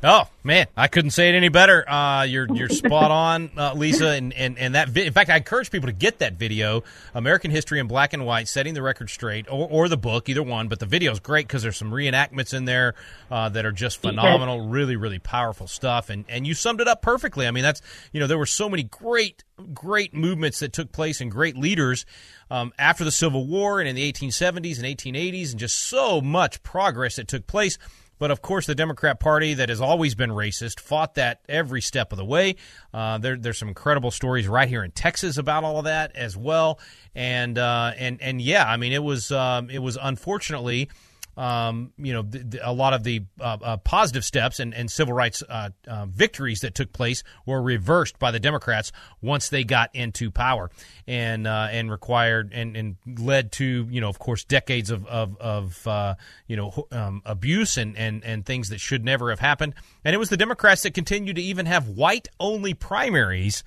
[0.00, 1.88] Oh man, I couldn't say it any better.
[1.88, 4.88] Uh, you're you're spot on, uh, Lisa, and, and and that.
[4.90, 6.84] Vi- in fact, I encourage people to get that video,
[7.14, 10.42] American History in Black and White, setting the record straight, or, or the book, either
[10.42, 10.68] one.
[10.68, 12.94] But the video is great because there's some reenactments in there
[13.28, 16.10] uh, that are just phenomenal, really really powerful stuff.
[16.10, 17.48] And and you summed it up perfectly.
[17.48, 17.82] I mean, that's
[18.12, 19.42] you know there were so many great
[19.74, 22.06] great movements that took place and great leaders
[22.52, 26.62] um, after the Civil War and in the 1870s and 1880s, and just so much
[26.62, 27.78] progress that took place.
[28.18, 32.12] But of course, the Democrat Party, that has always been racist, fought that every step
[32.12, 32.56] of the way.
[32.92, 36.36] Uh, there, there's some incredible stories right here in Texas about all of that as
[36.36, 36.78] well.
[37.14, 40.90] And uh, and and yeah, I mean, it was um, it was unfortunately.
[41.38, 44.90] Um, you know, th- th- a lot of the uh, uh, positive steps and, and
[44.90, 48.90] civil rights uh, uh, victories that took place were reversed by the Democrats
[49.22, 50.68] once they got into power,
[51.06, 55.36] and uh, and required and, and led to you know, of course, decades of of,
[55.38, 56.16] of uh,
[56.48, 59.74] you know um, abuse and, and and things that should never have happened.
[60.04, 63.62] And it was the Democrats that continued to even have white only primaries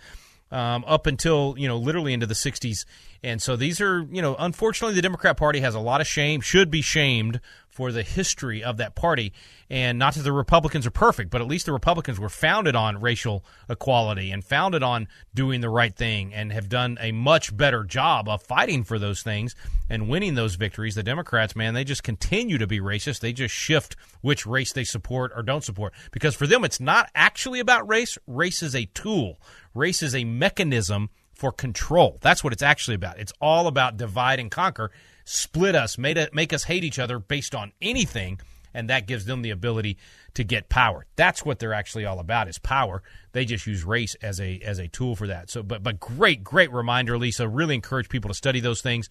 [0.51, 2.85] um, up until you know literally into the 60s
[3.23, 6.41] and so these are you know unfortunately the democrat party has a lot of shame
[6.41, 7.39] should be shamed
[7.71, 9.33] for the history of that party.
[9.69, 13.01] And not that the republicans are perfect but at least the republicans were founded on
[13.01, 17.83] racial equality and founded on doing the right thing and have done a much better
[17.83, 19.55] job of fighting for those things
[19.89, 20.95] and winning those victories.
[20.95, 23.21] The democrats man they just continue to be racist.
[23.21, 25.93] They just shift which race they support or don't support.
[26.11, 28.17] Because for them it's not actually about race.
[28.27, 29.39] Race is a tool.
[29.73, 31.09] Race is a mechanism
[31.41, 32.19] for control.
[32.21, 33.19] That's what it's actually about.
[33.19, 34.91] It's all about divide and conquer,
[35.31, 38.39] split us, make, it, make us hate each other based on anything,
[38.73, 39.97] and that gives them the ability
[40.33, 41.05] to get power.
[41.15, 43.01] That's what they're actually all about is power.
[43.31, 45.49] They just use race as a as a tool for that.
[45.49, 47.47] So, but but great great reminder, Lisa.
[47.47, 49.09] Really encourage people to study those things,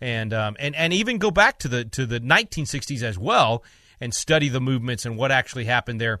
[0.00, 3.64] and um, and and even go back to the to the 1960s as well
[4.00, 6.20] and study the movements and what actually happened there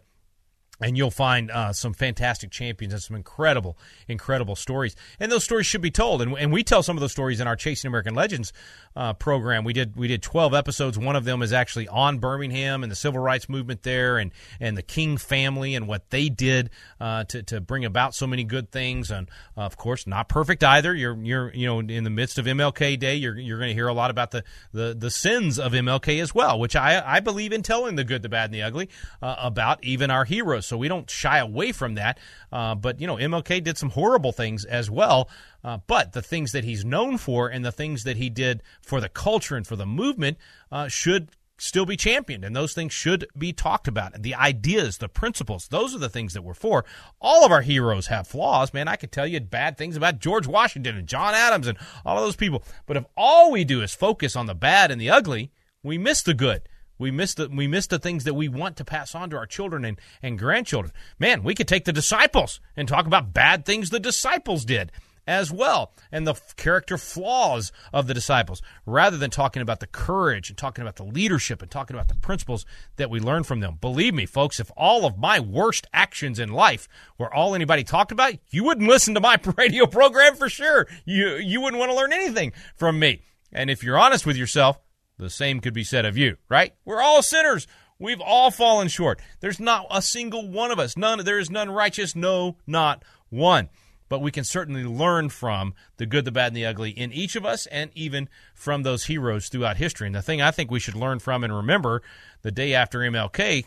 [0.82, 4.96] and you'll find uh, some fantastic champions and some incredible, incredible stories.
[5.20, 6.22] And those stories should be told.
[6.22, 8.52] And, and we tell some of those stories in our Chasing American Legends
[8.96, 9.64] uh, program.
[9.64, 10.98] We did we did twelve episodes.
[10.98, 14.76] One of them is actually on Birmingham and the civil rights movement there, and and
[14.76, 18.70] the King family and what they did uh, to to bring about so many good
[18.70, 19.10] things.
[19.10, 20.94] And uh, of course, not perfect either.
[20.94, 23.88] You're you're you know in the midst of MLK Day, you're you're going to hear
[23.88, 27.52] a lot about the, the the sins of MLK as well, which I I believe
[27.52, 28.88] in telling the good, the bad, and the ugly
[29.20, 30.66] uh, about even our heroes.
[30.66, 32.18] So we don't shy away from that.
[32.50, 35.28] Uh, but you know, MLK did some horrible things as well.
[35.64, 39.00] Uh, but the things that he's known for and the things that he did for
[39.00, 40.36] the culture and for the movement
[40.70, 42.44] uh, should still be championed.
[42.44, 44.20] And those things should be talked about.
[44.20, 46.84] The ideas the principles those are the things that we're for.
[47.20, 48.74] All of our heroes have flaws.
[48.74, 52.18] Man i could tell you bad things about george washington and john adams and all
[52.18, 52.64] of those people.
[52.86, 55.52] But if all we do is focus on the bad and the ugly
[55.84, 56.62] we miss the good.
[56.98, 59.46] We miss the we miss the things that we want to pass on to our
[59.46, 60.92] children and, and grandchildren.
[61.18, 64.92] Man, we could take the disciples and talk about bad things the disciples did
[65.26, 70.48] as well and the character flaws of the disciples rather than talking about the courage
[70.48, 73.78] and talking about the leadership and talking about the principles that we learn from them.
[73.80, 78.12] Believe me, folks, if all of my worst actions in life were all anybody talked
[78.12, 80.88] about, you wouldn't listen to my radio program for sure.
[81.04, 83.22] You you wouldn't want to learn anything from me.
[83.52, 84.80] And if you're honest with yourself,
[85.18, 86.74] the same could be said of you, right?
[86.84, 87.66] We're all sinners.
[87.98, 89.20] We've all fallen short.
[89.40, 90.96] There's not a single one of us.
[90.96, 93.68] None there is none righteous, no, not one
[94.12, 97.34] but we can certainly learn from the good, the bad, and the ugly in each
[97.34, 100.06] of us, and even from those heroes throughout history.
[100.06, 102.02] And the thing I think we should learn from and remember
[102.42, 103.64] the day after MLK,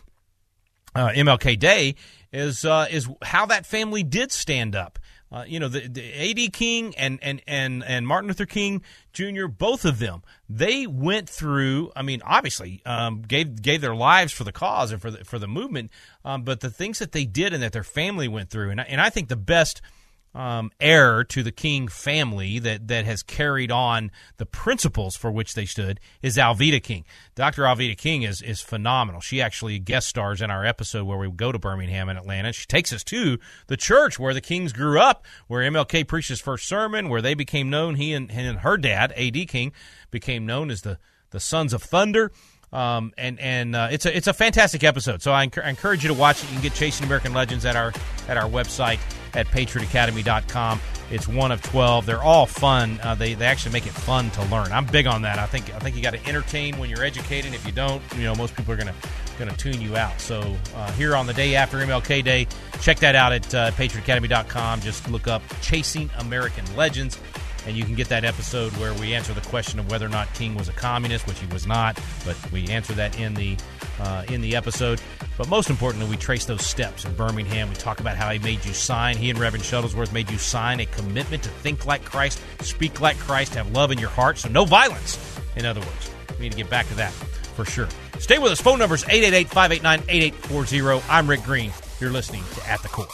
[0.94, 1.96] uh, MLK Day,
[2.32, 5.00] is uh, is how that family did stand up.
[5.32, 6.50] Uh, you know, the, the A.D.
[6.52, 11.92] King and, and, and, and Martin Luther King Jr., both of them, they went through,
[11.96, 15.40] I mean, obviously, um, gave, gave their lives for the cause and for the, for
[15.40, 15.90] the movement,
[16.24, 18.70] um, but the things that they did and that their family went through.
[18.70, 19.82] And, and I think the best–
[20.36, 25.54] um, heir to the King family that, that has carried on the principles for which
[25.54, 27.06] they stood is Alveda King.
[27.36, 27.64] Dr.
[27.64, 29.22] Alveda King is, is phenomenal.
[29.22, 32.52] She actually guest stars in our episode where we go to Birmingham and Atlanta.
[32.52, 36.42] She takes us to the church where the Kings grew up, where MLK preached his
[36.42, 37.96] first sermon, where they became known.
[37.96, 39.46] He and, and her dad, A.D.
[39.46, 39.72] King,
[40.12, 42.32] became known as the, the Sons of Thunder.
[42.76, 45.22] Um, and and uh, it's a it's a fantastic episode.
[45.22, 46.48] So I, I, encourage you to watch it.
[46.48, 47.94] You can get Chasing American Legends at our
[48.28, 49.00] at our website
[49.34, 50.82] at patriotacademy.com.
[51.10, 52.06] It's one of twelve.
[52.06, 53.00] They're all fun.
[53.02, 54.74] Uh, they they actually make it fun to learn.
[54.74, 55.40] I'm big on that.
[55.40, 57.54] I think I think you got to entertain when you're educating.
[57.54, 58.96] If you don't, you know most people are gonna
[59.40, 60.20] gonna tune you out.
[60.20, 60.42] So
[60.76, 62.46] uh, here on the day after MLK Day,
[62.82, 64.82] check that out at uh, patriotacademy.com.
[64.82, 67.18] Just look up Chasing American Legends
[67.66, 70.32] and you can get that episode where we answer the question of whether or not
[70.34, 73.58] King was a communist, which he was not, but we answer that in the
[74.00, 75.02] uh, in the episode.
[75.38, 77.70] But most importantly, we trace those steps in Birmingham.
[77.70, 79.18] We talk about how he made you sign.
[79.18, 83.18] He and Reverend Shuttlesworth made you sign a commitment to think like Christ, speak like
[83.18, 84.38] Christ, have love in your heart.
[84.38, 85.18] So no violence.
[85.56, 87.88] In other words, we need to get back to that for sure.
[88.20, 88.62] Stay with us.
[88.62, 91.04] Phone numbers is 888 589 8840.
[91.10, 91.72] I'm Rick Green.
[92.00, 93.08] You're listening to At the Core.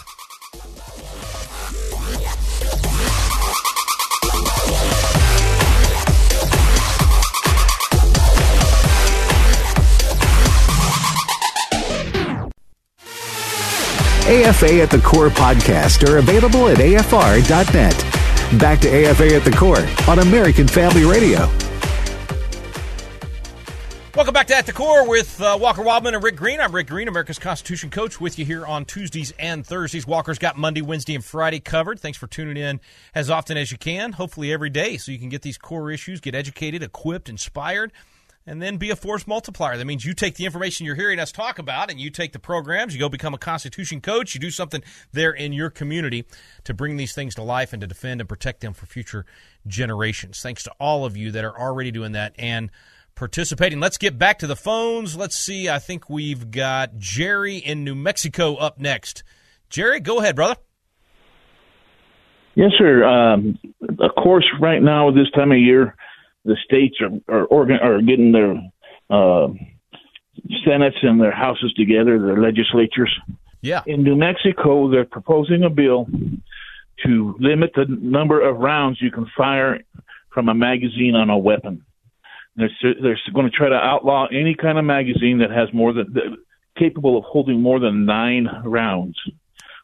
[14.31, 18.57] AFA at the Core podcast are available at afr.net.
[18.57, 21.39] Back to AFA at the Core on American Family Radio.
[24.15, 26.61] Welcome back to At the Core with uh, Walker Wildmon and Rick Green.
[26.61, 30.07] I'm Rick Green, America's Constitution coach, with you here on Tuesdays and Thursdays.
[30.07, 31.99] Walker's got Monday, Wednesday, and Friday covered.
[31.99, 32.79] Thanks for tuning in
[33.13, 36.21] as often as you can, hopefully every day, so you can get these core issues,
[36.21, 37.91] get educated, equipped, inspired
[38.45, 39.77] and then be a force multiplier.
[39.77, 42.39] That means you take the information you're hearing us talk about and you take the
[42.39, 46.25] programs, you go become a Constitution coach, you do something there in your community
[46.63, 49.25] to bring these things to life and to defend and protect them for future
[49.67, 50.41] generations.
[50.41, 52.71] Thanks to all of you that are already doing that and
[53.15, 53.79] participating.
[53.79, 55.15] Let's get back to the phones.
[55.15, 55.69] Let's see.
[55.69, 59.23] I think we've got Jerry in New Mexico up next.
[59.69, 60.55] Jerry, go ahead, brother.
[62.55, 63.05] Yes, sir.
[63.05, 63.57] Um,
[63.99, 65.95] of course, right now, this time of year,
[66.45, 68.55] the states are are, organ, are getting their
[69.09, 69.47] uh,
[70.65, 73.13] senates and their houses together, their legislatures.
[73.61, 73.83] Yeah.
[73.85, 76.07] In New Mexico, they're proposing a bill
[77.05, 79.79] to limit the number of rounds you can fire
[80.33, 81.83] from a magazine on a weapon.
[82.55, 86.37] They're they're going to try to outlaw any kind of magazine that has more than
[86.77, 89.17] capable of holding more than nine rounds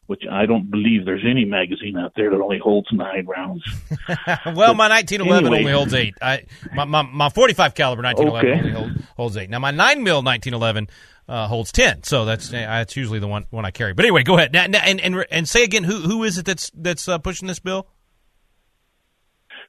[0.08, 3.62] which I don't believe there's any magazine out there that only holds nine rounds.
[4.18, 5.58] well, but my 1911 anyway.
[5.58, 6.14] only holds eight.
[6.22, 6.44] I
[6.74, 8.58] my, my, my 45 caliber 1911 okay.
[8.58, 9.50] only hold, holds eight.
[9.50, 10.88] Now my nine mil 1911
[11.28, 13.92] uh, holds ten, so that's that's usually the one one I carry.
[13.92, 16.46] But anyway, go ahead now, now, and and and say again who who is it
[16.46, 17.86] that's that's uh, pushing this bill?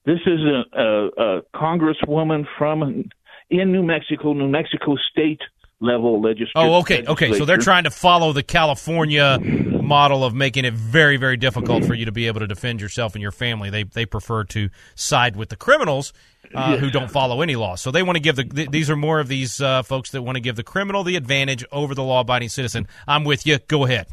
[0.06, 3.10] This is a, a, a congresswoman from
[3.50, 5.42] in New Mexico, New Mexico State
[5.80, 6.52] level legislature.
[6.56, 7.34] Oh, okay, okay.
[7.34, 11.94] So they're trying to follow the California model of making it very, very difficult for
[11.94, 13.70] you to be able to defend yourself and your family.
[13.70, 16.14] They they prefer to side with the criminals
[16.54, 16.80] uh, yes.
[16.80, 17.76] who don't follow any law.
[17.76, 20.22] So they want to give the th- these are more of these uh, folks that
[20.22, 22.88] want to give the criminal the advantage over the law abiding citizen.
[23.08, 23.60] I'm with you.
[23.68, 24.08] Go ahead.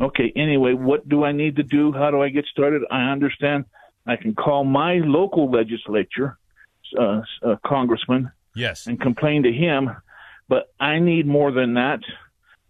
[0.00, 0.32] Okay.
[0.34, 1.92] Anyway, what do I need to do?
[1.92, 2.82] How do I get started?
[2.90, 3.64] I understand.
[4.06, 6.38] I can call my local legislature,
[6.98, 8.86] uh, uh congressman Yes.
[8.86, 9.90] And complain to him.
[10.48, 12.00] But I need more than that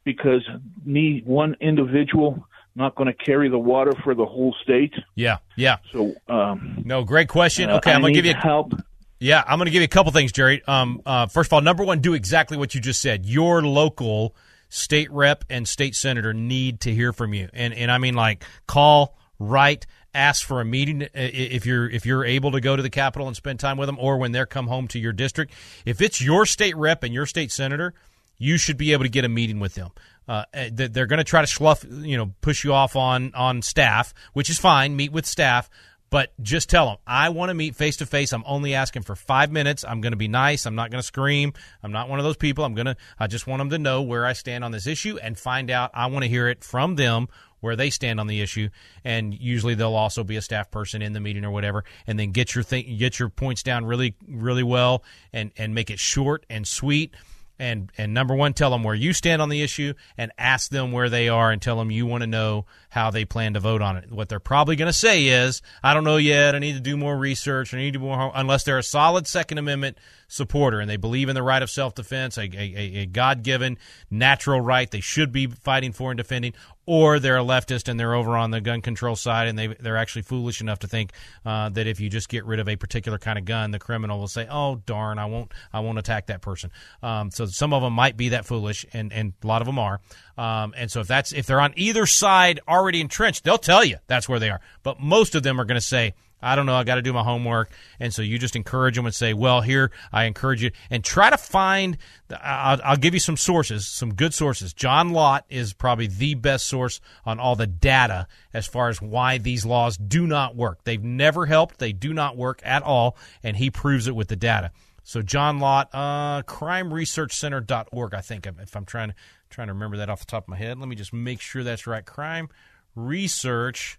[0.05, 0.47] because
[0.85, 4.95] me, one individual, not going to carry the water for the whole state.
[5.15, 5.79] Yeah, yeah.
[5.93, 7.71] So, um, no, great question.
[7.71, 8.73] Uh, okay, uh, I'm going to give you help.
[9.19, 10.63] Yeah, I'm going to give you a couple things, Jerry.
[10.67, 13.25] Um, uh, first of all, number one, do exactly what you just said.
[13.25, 14.35] Your local
[14.69, 18.45] state rep and state senator need to hear from you, and and I mean like
[18.67, 22.91] call, write, ask for a meeting if you're if you're able to go to the
[22.91, 25.53] Capitol and spend time with them, or when they're come home to your district.
[25.85, 27.95] If it's your state rep and your state senator,
[28.39, 29.91] you should be able to get a meeting with them.
[30.29, 33.63] Uh, eh, they're going to try to slough, you know, push you off on on
[33.63, 34.95] staff, which is fine.
[34.97, 35.69] Meet with staff,
[36.13, 38.35] but just tell them I want to meet face to face.
[38.35, 39.83] I'm only asking for five minutes.
[39.83, 40.67] I'm going to be nice.
[40.67, 41.55] I'm not going to scream.
[41.83, 42.67] I'm not one of those people.
[42.67, 42.97] I'm gonna.
[43.19, 45.91] I just want them to know where I stand on this issue and find out.
[45.95, 47.29] I want to hear it from them
[47.61, 48.69] where they stand on the issue,
[49.05, 52.33] and usually they'll also be a staff person in the meeting or whatever, and then
[52.33, 55.03] get your thing, get your points down really, really well,
[55.33, 57.15] and and make it short and sweet
[57.63, 60.91] and and number one, tell them where you stand on the issue, and ask them
[60.91, 63.81] where they are, and tell them you want to know how they plan to vote
[63.81, 64.13] on it.
[64.13, 66.55] What they're probably going to say is, "I don't know yet.
[66.55, 67.73] I need to do more research.
[67.73, 69.97] I need to do more." Unless they're a solid Second Amendment
[70.29, 73.79] supporter and they believe in the right of self defense, a, a, a God given
[74.11, 76.53] natural right they should be fighting for and defending,
[76.85, 79.97] or they're a leftist and they're over on the gun control side and they they're
[79.97, 81.13] actually foolish enough to think
[81.47, 84.19] uh, that if you just get rid of a particular kind of gun, the criminal
[84.19, 86.71] will say, "Oh darn, I won't I won't attack that person."
[87.03, 89.79] Um, so some of them might be that foolish, and and a lot of them
[89.79, 90.01] are.
[90.37, 93.97] Um, and so if that's if they're on either side already entrenched, they'll tell you
[94.07, 94.61] that's where they are.
[94.83, 96.75] But most of them are going to say, I don't know.
[96.75, 97.71] I got to do my homework.
[98.01, 100.73] And so you just encourage them and say, well, here, I encourage you.
[100.91, 101.97] And try to find,
[102.31, 104.73] I'll, I'll, give you some sources, some good sources.
[104.73, 109.39] John Lott is probably the best source on all the data as far as why
[109.39, 110.83] these laws do not work.
[110.83, 113.17] They've never helped, they do not work at all.
[113.45, 114.73] And he proves it with the data.
[115.05, 119.15] So John Lott, uh, crimeresearchcenter.org, I think, if I'm trying to,
[119.51, 120.79] trying to remember that off the top of my head.
[120.79, 122.05] Let me just make sure that's right.
[122.05, 122.49] Crime
[122.95, 123.99] Research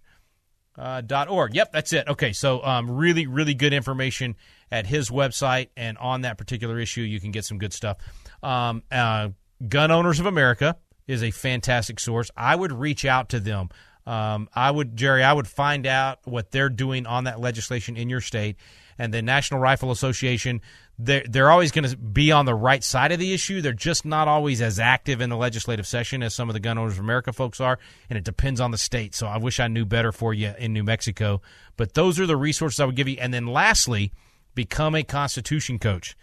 [0.78, 1.54] uh, dot org.
[1.54, 2.08] Yep, that's it.
[2.08, 4.36] Okay, so um, really, really good information
[4.70, 7.98] at his website, and on that particular issue, you can get some good stuff.
[8.42, 9.28] Um, uh,
[9.68, 10.76] Gun Owners of America
[11.06, 12.30] is a fantastic source.
[12.36, 13.68] I would reach out to them.
[14.06, 18.08] Um, I would, Jerry, I would find out what they're doing on that legislation in
[18.08, 18.56] your state,
[18.98, 20.60] and the National Rifle Association
[20.98, 23.60] they're they're always going to be on the right side of the issue.
[23.60, 26.78] They're just not always as active in the legislative session as some of the Gun
[26.78, 27.78] Owners of America folks are,
[28.08, 29.14] and it depends on the state.
[29.14, 31.42] So I wish I knew better for you in New Mexico.
[31.76, 33.16] But those are the resources I would give you.
[33.18, 34.12] And then lastly,
[34.54, 36.16] become a Constitution coach.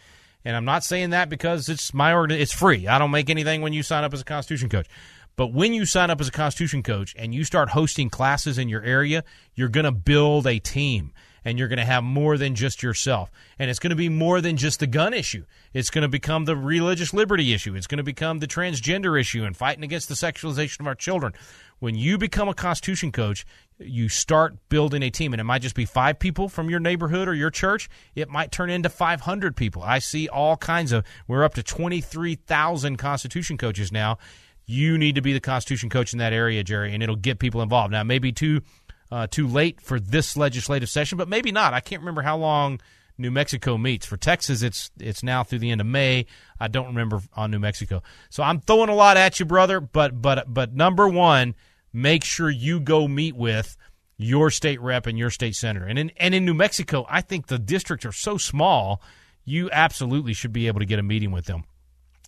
[0.45, 2.39] And I'm not saying that because it's my organ.
[2.39, 2.88] It's free.
[2.88, 4.88] I don't make anything when you sign up as a Constitution coach.
[5.36, 8.69] But when you sign up as a Constitution coach and you start hosting classes in
[8.69, 11.13] your area, you're going to build a team
[11.43, 13.31] and you're going to have more than just yourself.
[13.57, 15.45] And it's going to be more than just the gun issue.
[15.73, 17.75] It's going to become the religious liberty issue.
[17.75, 21.33] It's going to become the transgender issue and fighting against the sexualization of our children.
[21.79, 23.45] When you become a Constitution coach,
[23.79, 25.33] you start building a team.
[25.33, 27.89] And it might just be five people from your neighborhood or your church.
[28.13, 29.81] It might turn into 500 people.
[29.81, 34.19] I see all kinds of, we're up to 23,000 Constitution coaches now.
[34.67, 37.61] You need to be the Constitution coach in that area, Jerry, and it'll get people
[37.61, 37.91] involved.
[37.91, 38.61] Now, maybe too
[39.12, 41.74] uh, too late for this legislative session, but maybe not.
[41.74, 42.80] I can't remember how long
[43.18, 44.05] New Mexico meets.
[44.05, 46.26] For Texas, it's it's now through the end of May.
[46.59, 48.01] I don't remember on New Mexico.
[48.30, 49.80] So I'm throwing a lot at you, brother.
[49.80, 51.55] But but but number one,
[51.93, 53.78] make sure you go meet with
[54.18, 55.86] your state rep and your state senator.
[55.86, 59.01] And in and in New Mexico, I think the districts are so small,
[59.43, 61.66] you absolutely should be able to get a meeting with them.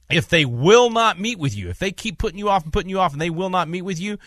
[0.09, 2.89] If they will not meet with you, if they keep putting you off and putting
[2.89, 4.19] you off and they will not meet with you,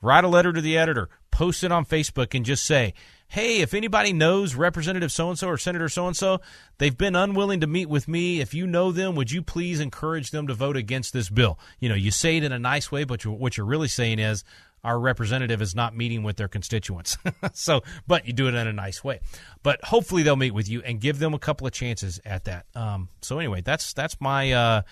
[0.00, 2.92] write a letter to the editor post it on Facebook and just say,
[3.28, 6.40] hey, if anybody knows Representative so and so or Senator so and so,
[6.78, 8.40] they've been unwilling to meet with me.
[8.40, 11.56] If you know them, would you please encourage them to vote against this bill?
[11.78, 14.42] You know, you say it in a nice way, but what you're really saying is,
[14.84, 17.18] our representative is not meeting with their constituents.
[17.52, 19.20] so, but you do it in a nice way.
[19.64, 22.66] But hopefully they'll meet with you and give them a couple of chances at that.
[22.76, 24.82] Um, so anyway, that's that's my uh,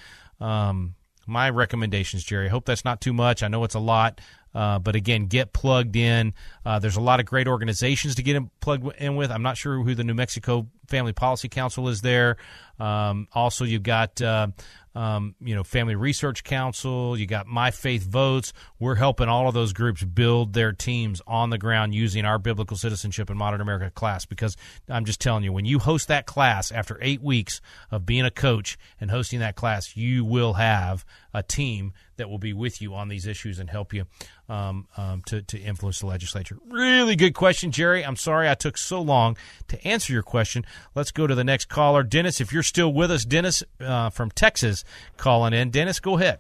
[0.41, 0.97] um,
[1.27, 2.47] my recommendations, Jerry.
[2.47, 3.45] I hope that's not too much.
[3.45, 4.21] I know it's a lot.
[4.57, 6.33] Uh, but again, get plugged in.
[6.65, 9.31] Uh, there's a lot of great organizations to get in, plugged in with.
[9.31, 12.37] I'm not sure who the New Mexico Family Policy Council is there.
[12.79, 14.49] Um, also, you've got uh,
[14.97, 18.55] um, you know, Family Research Council, you got My Faith Votes.
[18.79, 22.79] We're helping all of those groups build their teams on the ground using our Biblical
[22.79, 24.25] Citizenship in Modern America class.
[24.25, 24.57] Because
[24.89, 27.61] I'm just telling you, when you host that class after eight weeks
[27.91, 32.39] of being a coach and hosting that class, you will have a team that will
[32.39, 34.07] be with you on these issues and help you
[34.49, 36.57] um, um, to, to influence the legislature.
[36.71, 38.03] Really good question, Jerry.
[38.03, 39.37] I'm sorry I took so long
[39.69, 40.65] to answer your question.
[40.95, 42.03] Let's go to the next caller.
[42.03, 44.85] Dennis, if you're still with us, Dennis uh, from Texas
[45.17, 45.71] calling in.
[45.71, 46.39] Dennis, go ahead.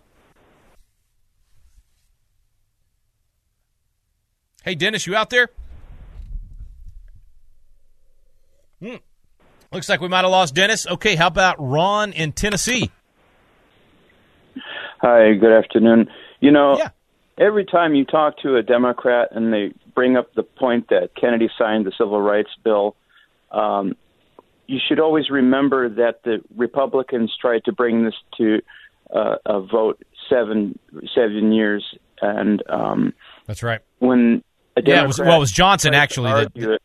[4.65, 5.49] Hey, Dennis, you out there?
[8.81, 8.97] Hmm.
[9.73, 10.87] Looks like we might have lost Dennis.
[10.87, 12.91] Okay, how about Ron in Tennessee?
[15.01, 16.09] Hi, good afternoon.
[16.41, 16.89] You know, yeah.
[17.39, 21.49] every time you talk to a Democrat and they bring up the point that Kennedy
[21.59, 22.97] signed the Civil Rights Bill.
[23.51, 23.97] Um,
[24.67, 28.61] you should always remember that the Republicans tried to bring this to
[29.15, 30.79] uh, a vote seven
[31.15, 31.85] seven years,
[32.21, 33.15] and um,
[33.47, 33.81] that's right.
[33.99, 34.43] When
[34.85, 36.81] yeah, it was, well, it was Johnson actually that.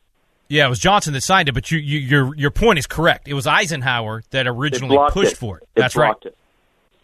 [0.48, 3.30] Yeah, it was Johnson that signed it, but you, you, your your point is correct.
[3.30, 5.38] It was Eisenhower that originally pushed it.
[5.38, 5.64] for it.
[5.64, 6.14] it That's right.
[6.24, 6.36] It.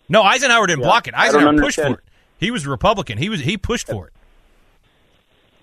[0.09, 1.13] No, Eisenhower didn't yeah, block it.
[1.15, 1.99] Eisenhower pushed for it.
[2.39, 3.17] He was a Republican.
[3.17, 4.13] He was he pushed for it.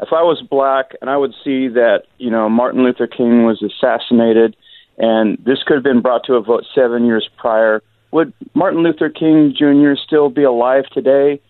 [0.00, 3.62] If I was black and I would see that you know Martin Luther King was
[3.62, 4.56] assassinated,
[4.98, 9.10] and this could have been brought to a vote seven years prior, would Martin Luther
[9.10, 9.94] King Jr.
[10.00, 11.40] still be alive today?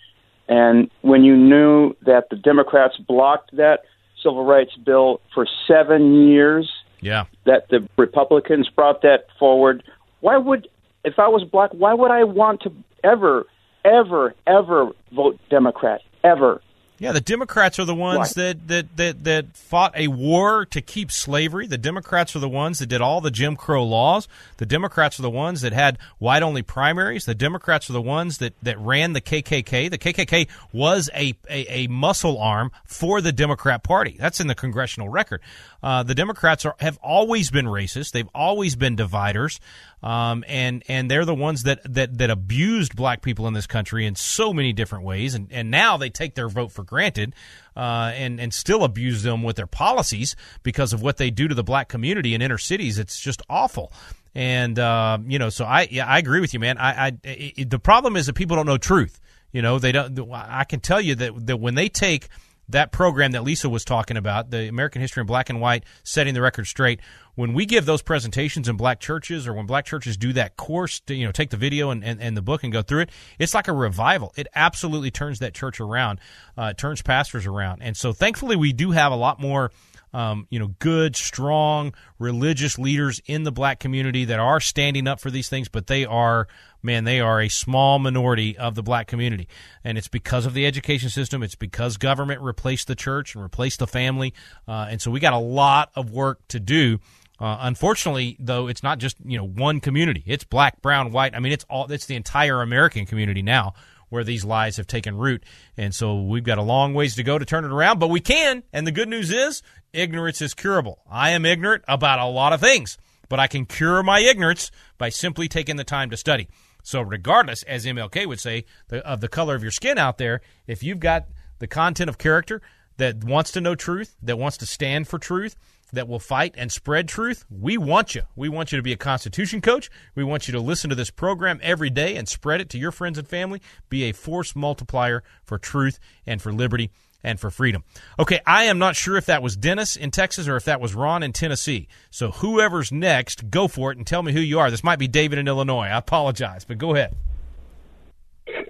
[0.49, 3.85] And when you knew that the Democrats blocked that
[4.23, 6.71] civil rights bill for seven years,
[7.01, 9.83] yeah, that the Republicans brought that forward,
[10.21, 10.69] why would
[11.05, 12.73] if I was black, why would I want to
[13.03, 13.45] ever,
[13.85, 16.01] ever, ever vote Democrat?
[16.25, 16.63] Ever.
[16.99, 21.11] Yeah, the Democrats are the ones that, that, that, that fought a war to keep
[21.11, 21.67] slavery.
[21.67, 24.29] The Democrats are the ones that did all the Jim Crow laws.
[24.59, 27.25] The Democrats are the ones that had white only primaries.
[27.25, 29.91] The Democrats are the ones that, that ran the KKK.
[29.91, 34.17] The KKK was a, a, a muscle arm for the Democrat Party.
[34.19, 35.41] That's in the congressional record.
[35.83, 38.13] Uh, the Democrats are, have always been racist.
[38.13, 39.61] They've always been dividers,
[40.05, 44.05] um, and and they're the ones that, that that abused black people in this country
[44.05, 45.35] in so many different ways.
[45.35, 47.35] And and now they take their vote for granted,
[47.75, 51.55] uh, and and still abuse them with their policies because of what they do to
[51.55, 52.99] the black community in inner cities.
[52.99, 53.93] It's just awful.
[54.35, 56.77] And uh, you know, so I yeah, I agree with you, man.
[56.77, 59.19] I, I it, the problem is that people don't know truth.
[59.53, 60.19] You know, they don't.
[60.33, 62.29] I can tell you that that when they take
[62.69, 66.35] that program that Lisa was talking about, the American History in Black and White, setting
[66.35, 67.01] the record straight.
[67.35, 71.01] When we give those presentations in black churches, or when black churches do that course,
[71.01, 73.11] to, you know, take the video and, and, and, the book and go through it,
[73.39, 74.33] it's like a revival.
[74.37, 76.21] It absolutely turns that church around,
[76.57, 77.83] uh, turns pastors around.
[77.83, 79.73] And so, thankfully, we do have a lot more
[80.15, 85.19] um, you know, good, strong religious leaders in the black community that are standing up
[85.21, 86.47] for these things, but they are,
[86.85, 89.49] man, they are a small minority of the black community.
[89.83, 91.43] And it's because of the education system.
[91.43, 94.35] It's because government replaced the church and replaced the family.
[94.69, 96.99] Uh, and so we got a lot of work to do.
[97.41, 100.23] Uh, unfortunately, though, it's not just you know one community.
[100.25, 101.35] It's black, brown, white.
[101.35, 101.91] I mean, it's all.
[101.91, 103.75] It's the entire American community now
[104.09, 105.43] where these lies have taken root.
[105.77, 108.21] And so we've got a long ways to go to turn it around, but we
[108.21, 108.63] can.
[108.73, 109.63] And the good news is
[109.93, 111.01] ignorance is curable.
[111.11, 112.97] I am ignorant about a lot of things,
[113.29, 116.49] but I can cure my ignorance by simply taking the time to study.
[116.85, 120.43] So, regardless, as MLK would say, the, of the color of your skin out there,
[120.67, 121.27] if you've got
[121.59, 122.61] the content of character
[122.99, 125.57] that wants to know truth, that wants to stand for truth,
[125.93, 128.23] that will fight and spread truth, we want you.
[128.37, 129.91] We want you to be a Constitution coach.
[130.15, 132.93] We want you to listen to this program every day and spread it to your
[132.93, 133.63] friends and family.
[133.89, 136.91] Be a force multiplier for truth and for liberty
[137.25, 137.83] and for freedom.
[138.19, 140.95] Okay, I am not sure if that was Dennis in Texas or if that was
[140.95, 141.89] Ron in Tennessee.
[142.11, 144.71] So whoever's next, go for it and tell me who you are.
[144.71, 145.87] This might be David in Illinois.
[145.87, 147.17] I apologize, but go ahead.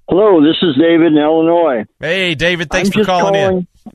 [0.09, 1.85] Hello, this is David in Illinois.
[1.99, 3.93] Hey, David, thanks I'm for calling, calling, in.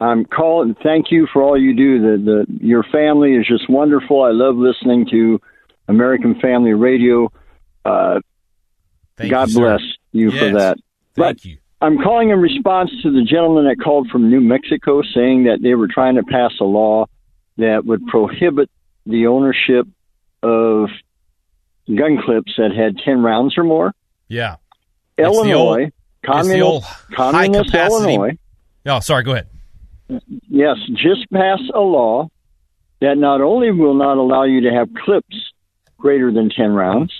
[0.00, 0.76] I'm calling.
[0.82, 2.00] Thank you for all you do.
[2.00, 4.22] The, the your family is just wonderful.
[4.22, 5.40] I love listening to
[5.88, 7.32] American Family Radio.
[7.84, 8.20] Uh,
[9.16, 9.80] God you, bless
[10.12, 10.38] you yes.
[10.38, 10.76] for that.
[11.14, 11.58] Thank but you.
[11.80, 15.74] I'm calling in response to the gentleman that called from New Mexico saying that they
[15.74, 17.06] were trying to pass a law
[17.58, 18.70] that would prohibit
[19.06, 19.86] the ownership
[20.42, 20.88] of
[21.86, 23.92] gun clips that had 10 rounds or more.
[24.28, 24.56] Yeah.
[25.18, 25.90] Illinois,
[26.24, 28.38] communist, communist Illinois.
[28.86, 29.48] Oh, sorry, go ahead.
[30.48, 32.28] Yes, just pass a law
[33.00, 35.52] that not only will not allow you to have clips
[35.98, 37.12] greater than 10 rounds,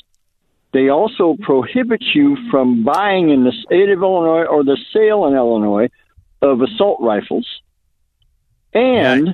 [0.74, 5.34] they also prohibit you from buying in the state of Illinois or the sale in
[5.34, 5.88] Illinois
[6.42, 7.48] of assault rifles.
[8.74, 9.32] And yeah.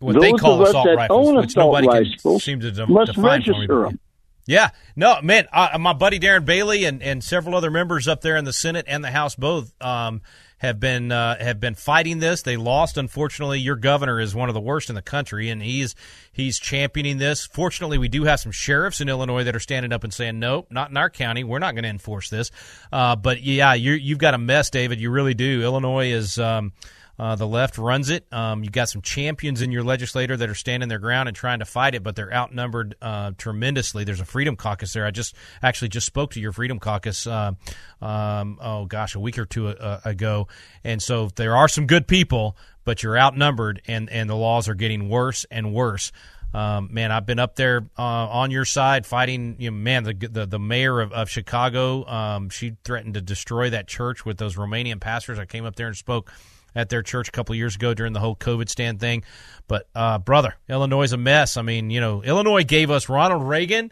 [0.00, 3.14] what those they call assault rifles, own which assault nobody rifles seem to de- must
[3.14, 4.00] define register them.
[4.46, 8.36] Yeah, no, man, uh, my buddy Darren Bailey and, and several other members up there
[8.36, 10.22] in the Senate and the House both um,
[10.60, 12.42] have been uh, have been fighting this.
[12.42, 13.60] They lost, unfortunately.
[13.60, 15.94] Your governor is one of the worst in the country, and he's
[16.32, 17.46] he's championing this.
[17.46, 20.66] Fortunately, we do have some sheriffs in Illinois that are standing up and saying, "No,
[20.70, 21.44] not in our county.
[21.44, 22.50] We're not going to enforce this."
[22.92, 25.00] Uh, but yeah, you you've got a mess, David.
[25.00, 25.62] You really do.
[25.62, 26.38] Illinois is.
[26.38, 26.72] Um,
[27.18, 28.26] uh, the left runs it.
[28.32, 31.58] Um, you've got some champions in your legislature that are standing their ground and trying
[31.58, 34.04] to fight it, but they're outnumbered uh, tremendously.
[34.04, 35.06] There's a Freedom Caucus there.
[35.06, 37.26] I just actually just spoke to your Freedom Caucus.
[37.26, 37.52] Uh,
[38.00, 40.48] um, oh gosh, a week or two uh, ago,
[40.84, 44.74] and so there are some good people, but you're outnumbered, and and the laws are
[44.74, 46.12] getting worse and worse.
[46.52, 49.56] Um, man, I've been up there uh, on your side fighting.
[49.58, 53.70] You know, man, the, the the mayor of, of Chicago, um, she threatened to destroy
[53.70, 55.38] that church with those Romanian pastors.
[55.38, 56.32] I came up there and spoke
[56.74, 59.24] at their church a couple years ago during the whole COVID stand thing.
[59.68, 61.56] But uh, brother, Illinois is a mess.
[61.56, 63.90] I mean, you know, Illinois gave us Ronald Reagan,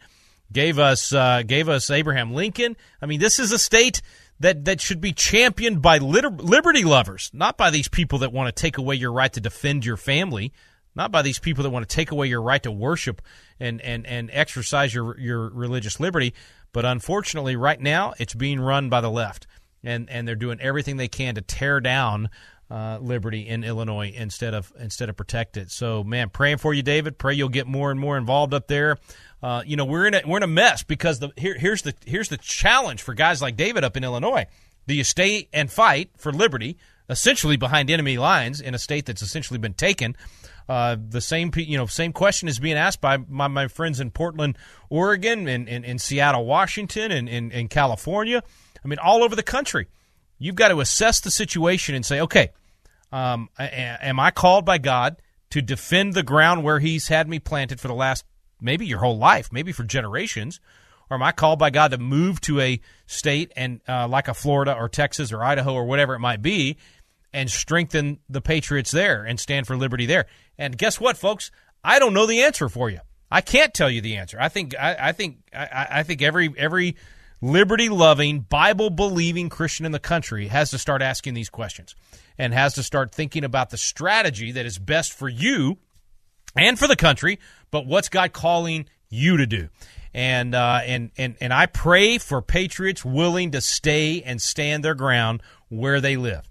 [0.53, 2.76] gave us uh, gave us Abraham Lincoln.
[3.01, 4.03] I mean, this is a state
[4.41, 8.61] that that should be championed by liberty lovers, not by these people that want to
[8.61, 10.53] take away your right to defend your family,
[10.95, 13.22] not by these people that want to take away your right to worship
[13.61, 16.35] and and and exercise your your religious liberty.
[16.72, 19.47] But unfortunately, right now, it's being run by the left,
[19.83, 22.31] and and they're doing everything they can to tear down
[22.71, 25.71] uh, liberty in Illinois instead of instead of protect it.
[25.71, 27.19] So, man, praying for you, David.
[27.19, 28.99] Pray you'll get more and more involved up there.
[29.43, 31.95] Uh, you know, we're in a we're in a mess because the here, here's the
[32.05, 34.47] here's the challenge for guys like David up in Illinois.
[34.87, 39.23] Do you stay and fight for liberty, essentially behind enemy lines in a state that's
[39.23, 40.16] essentially been taken?
[40.69, 44.11] Uh, the same you know same question is being asked by my, my friends in
[44.11, 44.59] Portland,
[44.91, 48.43] Oregon, and in, in, in, Seattle, Washington, and in, in California.
[48.85, 49.87] I mean, all over the country.
[50.39, 52.51] You've got to assess the situation and say, okay,
[53.12, 55.16] um, am I called by God
[55.51, 58.24] to defend the ground where He's had me planted for the last
[58.61, 60.61] maybe your whole life, maybe for generations?
[61.11, 64.34] Or am I called by God to move to a state and uh, like a
[64.34, 66.76] Florida or Texas or Idaho or whatever it might be
[67.32, 70.26] and strengthen the Patriots there and stand for liberty there?
[70.59, 71.51] And guess what, folks?
[71.82, 73.01] I don't know the answer for you.
[73.30, 74.39] I can't tell you the answer.
[74.41, 76.97] I think I, I think I, I think every every
[77.41, 81.95] liberty loving, Bible believing Christian in the country has to start asking these questions
[82.36, 85.78] and has to start thinking about the strategy that is best for you
[86.57, 87.39] and for the country,
[87.70, 89.68] but what's God calling you to do?
[90.14, 94.95] And uh, and and and I pray for patriots willing to stay and stand their
[94.95, 96.49] ground where they live.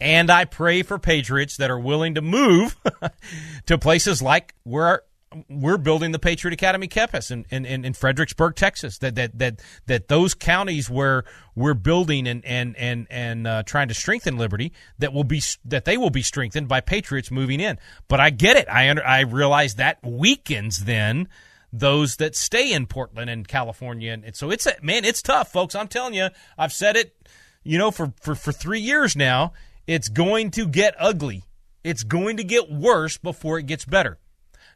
[0.00, 2.76] And I pray for patriots that are willing to move
[3.66, 5.02] to places like where
[5.48, 8.98] we're building the Patriot Academy campus in, in, in, Fredericksburg, Texas.
[8.98, 11.24] That, that that that those counties where
[11.54, 15.84] we're building and and and and uh, trying to strengthen liberty that will be that
[15.84, 17.78] they will be strengthened by patriots moving in.
[18.08, 18.68] But I get it.
[18.68, 21.28] I under, I realize that weakens then
[21.72, 24.12] those that stay in Portland and California.
[24.12, 25.74] And so it's a, man, it's tough, folks.
[25.74, 26.28] I'm telling you.
[26.58, 27.16] I've said it,
[27.62, 29.52] you know, for for for three years now.
[29.86, 31.42] It's going to get ugly.
[31.82, 34.18] It's going to get worse before it gets better.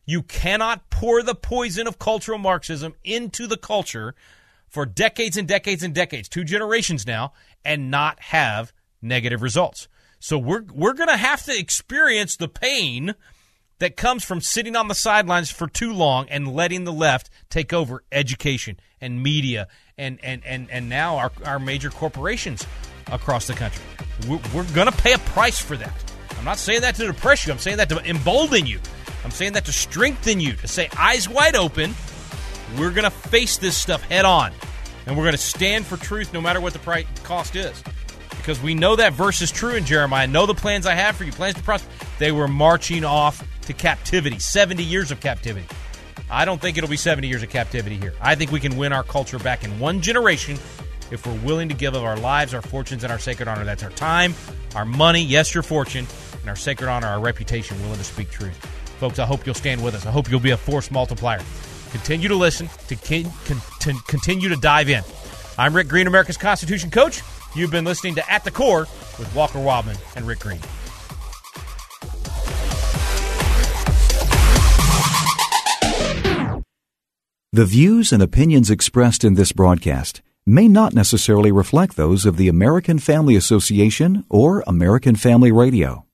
[0.06, 4.14] You cannot pour the poison of cultural Marxism into the culture
[4.68, 7.32] for decades and decades and decades, two generations now,
[7.64, 9.88] and not have negative results.
[10.20, 13.14] So we're we're going to have to experience the pain
[13.78, 17.72] that comes from sitting on the sidelines for too long and letting the left take
[17.72, 22.64] over education and media and and and, and now our, our major corporations
[23.12, 23.84] across the country.
[24.28, 26.12] We're, we're going to pay a price for that.
[26.38, 27.52] I'm not saying that to depress you.
[27.52, 28.80] I'm saying that to embolden you
[29.26, 31.96] I'm saying that to strengthen you, to say eyes wide open,
[32.78, 34.52] we're going to face this stuff head on.
[35.04, 37.82] And we're going to stand for truth no matter what the price cost is.
[38.30, 40.28] Because we know that verse is true in Jeremiah.
[40.28, 41.90] Know the plans I have for you, plans to prosper.
[42.20, 45.66] They were marching off to captivity, 70 years of captivity.
[46.30, 48.14] I don't think it'll be 70 years of captivity here.
[48.20, 50.56] I think we can win our culture back in one generation
[51.10, 53.64] if we're willing to give of our lives, our fortunes, and our sacred honor.
[53.64, 54.36] That's our time,
[54.76, 56.06] our money, yes, your fortune,
[56.42, 58.75] and our sacred honor, our reputation, willing to speak truth.
[58.98, 60.06] Folks, I hope you'll stand with us.
[60.06, 61.40] I hope you'll be a force multiplier.
[61.90, 65.02] Continue to listen, to, con- to continue to dive in.
[65.58, 67.22] I'm Rick Green, America's Constitution Coach.
[67.54, 68.86] You've been listening to At the Core
[69.18, 70.60] with Walker Wildmon and Rick Green.
[77.52, 82.48] The views and opinions expressed in this broadcast may not necessarily reflect those of the
[82.48, 86.05] American Family Association or American Family Radio.